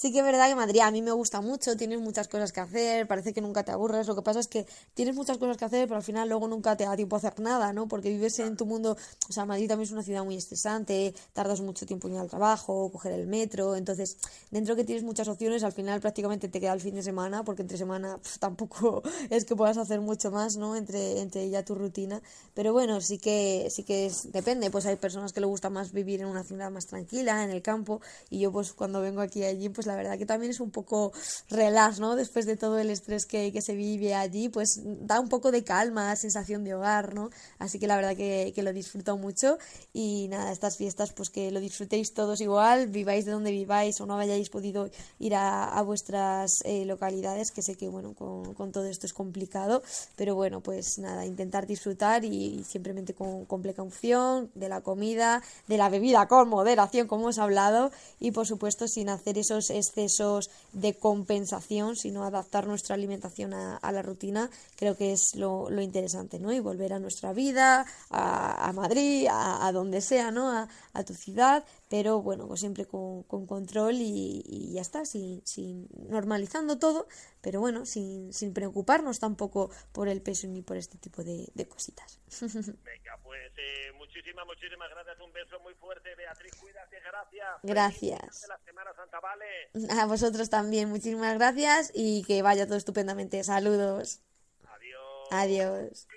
Sí 0.01 0.13
que 0.13 0.19
es 0.19 0.23
verdad 0.23 0.47
que 0.47 0.55
Madrid 0.55 0.79
a 0.79 0.91
mí 0.91 1.01
me 1.01 1.11
gusta 1.11 1.41
mucho, 1.41 1.75
tienes 1.75 1.99
muchas 1.99 2.29
cosas 2.29 2.53
que 2.53 2.61
hacer, 2.61 3.05
parece 3.05 3.33
que 3.33 3.41
nunca 3.41 3.63
te 3.63 3.73
aburres, 3.73 4.07
lo 4.07 4.15
que 4.15 4.21
pasa 4.21 4.39
es 4.39 4.47
que 4.47 4.65
tienes 4.93 5.13
muchas 5.13 5.37
cosas 5.37 5.57
que 5.57 5.65
hacer, 5.65 5.89
pero 5.89 5.97
al 5.97 6.03
final 6.03 6.29
luego 6.29 6.47
nunca 6.47 6.77
te 6.77 6.85
da 6.85 6.95
tiempo 6.95 7.17
a 7.17 7.19
hacer 7.19 7.37
nada, 7.41 7.73
¿no? 7.73 7.89
Porque 7.89 8.07
vives 8.07 8.39
en 8.39 8.55
tu 8.55 8.65
mundo, 8.65 8.95
o 9.27 9.33
sea, 9.33 9.43
Madrid 9.43 9.67
también 9.67 9.87
es 9.87 9.91
una 9.91 10.01
ciudad 10.01 10.23
muy 10.23 10.37
estresante, 10.37 11.13
tardas 11.33 11.59
mucho 11.59 11.85
tiempo 11.85 12.07
en 12.07 12.13
ir 12.13 12.21
al 12.21 12.29
trabajo, 12.29 12.89
coger 12.93 13.11
el 13.11 13.27
metro, 13.27 13.75
entonces 13.75 14.15
dentro 14.51 14.77
que 14.77 14.85
tienes 14.85 15.03
muchas 15.03 15.27
opciones, 15.27 15.65
al 15.65 15.73
final 15.73 15.99
prácticamente 15.99 16.47
te 16.47 16.61
queda 16.61 16.71
el 16.71 16.79
fin 16.79 16.95
de 16.95 17.03
semana, 17.03 17.43
porque 17.43 17.63
entre 17.63 17.77
semana 17.77 18.19
tampoco 18.39 19.03
es 19.29 19.43
que 19.43 19.57
puedas 19.57 19.77
hacer 19.77 19.99
mucho 19.99 20.31
más, 20.31 20.55
¿no? 20.55 20.77
Entre, 20.77 21.19
entre 21.19 21.49
ya 21.49 21.65
tu 21.65 21.75
rutina, 21.75 22.21
pero 22.53 22.71
bueno, 22.71 23.01
sí 23.01 23.17
que, 23.17 23.67
sí 23.69 23.83
que 23.83 24.09
depende, 24.31 24.71
pues 24.71 24.85
hay 24.85 24.95
personas 24.95 25.33
que 25.33 25.41
le 25.41 25.45
gusta 25.45 25.69
más 25.69 25.91
vivir 25.91 26.21
en 26.21 26.27
una 26.27 26.45
ciudad 26.45 26.71
más 26.71 26.85
tranquila, 26.85 27.43
en 27.43 27.49
el 27.49 27.61
campo, 27.61 27.99
y 28.29 28.39
yo 28.39 28.49
pues 28.53 28.71
cuando 28.71 29.01
vengo 29.01 29.19
aquí 29.19 29.43
allí, 29.43 29.67
pues 29.67 29.88
la 29.89 29.95
verdad 29.95 30.17
que 30.17 30.25
también 30.25 30.51
es 30.51 30.59
un 30.59 30.71
poco 30.71 31.11
relax, 31.49 31.99
¿no? 31.99 32.15
Después 32.15 32.45
de 32.45 32.55
todo 32.55 32.77
el 32.77 32.89
estrés 32.89 33.25
que, 33.25 33.51
que 33.51 33.61
se 33.61 33.73
vive 33.73 34.13
allí, 34.13 34.47
pues 34.49 34.81
da 34.83 35.19
un 35.19 35.27
poco 35.27 35.51
de 35.51 35.63
calma, 35.63 36.15
sensación 36.15 36.63
de 36.63 36.75
hogar, 36.75 37.13
¿no? 37.13 37.29
Así 37.57 37.79
que 37.79 37.87
la 37.87 37.95
verdad 37.95 38.15
que, 38.15 38.53
que 38.53 38.63
lo 38.63 38.71
disfruto 38.71 39.17
mucho 39.17 39.57
y 39.93 40.27
nada, 40.29 40.51
estas 40.51 40.77
fiestas 40.77 41.11
pues 41.13 41.29
que 41.29 41.51
lo 41.51 41.59
disfrutéis 41.59 42.13
todos 42.13 42.39
igual, 42.41 42.87
viváis 42.87 43.25
de 43.25 43.31
donde 43.31 43.51
viváis 43.51 43.99
o 43.99 44.05
no 44.05 44.17
hayáis 44.17 44.49
podido 44.49 44.89
ir 45.17 45.35
a, 45.35 45.65
a 45.65 45.81
vuestras 45.81 46.59
eh, 46.65 46.85
localidades, 46.85 47.51
que 47.51 47.61
sé 47.61 47.75
que 47.75 47.87
bueno, 47.87 48.13
con, 48.13 48.71
todo 48.71 48.85
esto 48.85 49.07
es 49.07 49.13
complicado, 49.13 49.81
pero 50.15 50.35
bueno, 50.35 50.61
pues 50.61 50.99
nada, 50.99 51.25
intentar 51.25 51.65
disfrutar 51.65 52.23
y, 52.23 52.59
y 52.59 52.63
simplemente 52.63 53.15
con, 53.15 53.45
con 53.45 53.61
precaución 53.63 54.51
de 54.53 54.69
la 54.69 54.81
comida, 54.81 55.41
de 55.67 55.77
la 55.77 55.89
bebida 55.89 56.27
con 56.27 56.47
moderación, 56.49 57.07
como 57.07 57.23
hemos 57.23 57.39
hablado, 57.39 57.91
y 58.19 58.31
por 58.31 58.45
supuesto 58.45 58.87
sin 58.87 59.09
hacer 59.09 59.37
esos 59.37 59.69
excesos 59.79 60.49
de 60.73 60.93
compensación, 60.93 61.95
sino 61.95 62.23
adaptar 62.23 62.67
nuestra 62.67 62.95
alimentación 62.95 63.53
a, 63.53 63.91
la 63.91 64.01
rutina, 64.01 64.49
creo 64.75 64.95
que 64.95 65.13
es 65.13 65.35
lo, 65.35 65.69
interesante, 65.81 66.39
¿no? 66.39 66.53
Y 66.53 66.59
volver 66.59 66.93
a 66.93 66.99
nuestra 66.99 67.33
vida, 67.33 67.85
a, 68.09 68.69
a 68.69 68.73
Madrid, 68.73 69.27
a, 69.31 69.71
donde 69.71 70.01
sea, 70.01 70.31
¿no? 70.31 70.51
A, 70.51 70.67
tu 71.03 71.13
ciudad, 71.13 71.63
pero 71.87 72.21
bueno, 72.21 72.45
pues 72.45 72.59
siempre 72.59 72.85
con, 72.85 73.23
con 73.23 73.47
control 73.47 73.95
y, 73.95 74.43
y, 74.45 74.73
ya 74.73 74.81
está, 74.81 75.05
sin, 75.05 75.41
sin, 75.45 75.87
normalizando 76.09 76.77
todo, 76.77 77.07
pero 77.41 77.61
bueno, 77.61 77.85
sin, 77.85 78.33
sin 78.33 78.53
preocuparnos 78.53 79.19
tampoco 79.19 79.71
por 79.93 80.09
el 80.09 80.21
peso 80.21 80.47
ni 80.47 80.61
por 80.61 80.75
este 80.75 80.97
tipo 80.97 81.23
de, 81.23 81.49
de 81.53 81.67
cositas. 81.67 82.19
Venga, 82.41 83.17
pues 83.23 83.51
eh, 83.57 83.91
muchísimas, 84.09 84.45
muchísimas 84.45 84.89
gracias, 84.89 85.19
un 85.19 85.31
beso 85.31 85.59
muy 85.59 85.73
fuerte, 85.75 86.15
Beatriz, 86.15 86.51
cuídate, 86.59 86.99
gracias. 86.99 87.47
Gracias. 87.61 88.45
La 88.47 88.57
Semana 88.65 88.91
Santa, 88.95 89.19
vale. 89.19 89.69
A 90.01 90.05
vosotros 90.07 90.49
también, 90.49 90.89
muchísimas 90.89 91.37
gracias 91.37 91.91
y 91.93 92.23
que 92.23 92.41
vaya 92.41 92.65
todo 92.65 92.77
estupendamente. 92.77 93.43
Saludos. 93.43 94.21
Adiós. 94.67 95.27
Adiós. 95.31 96.07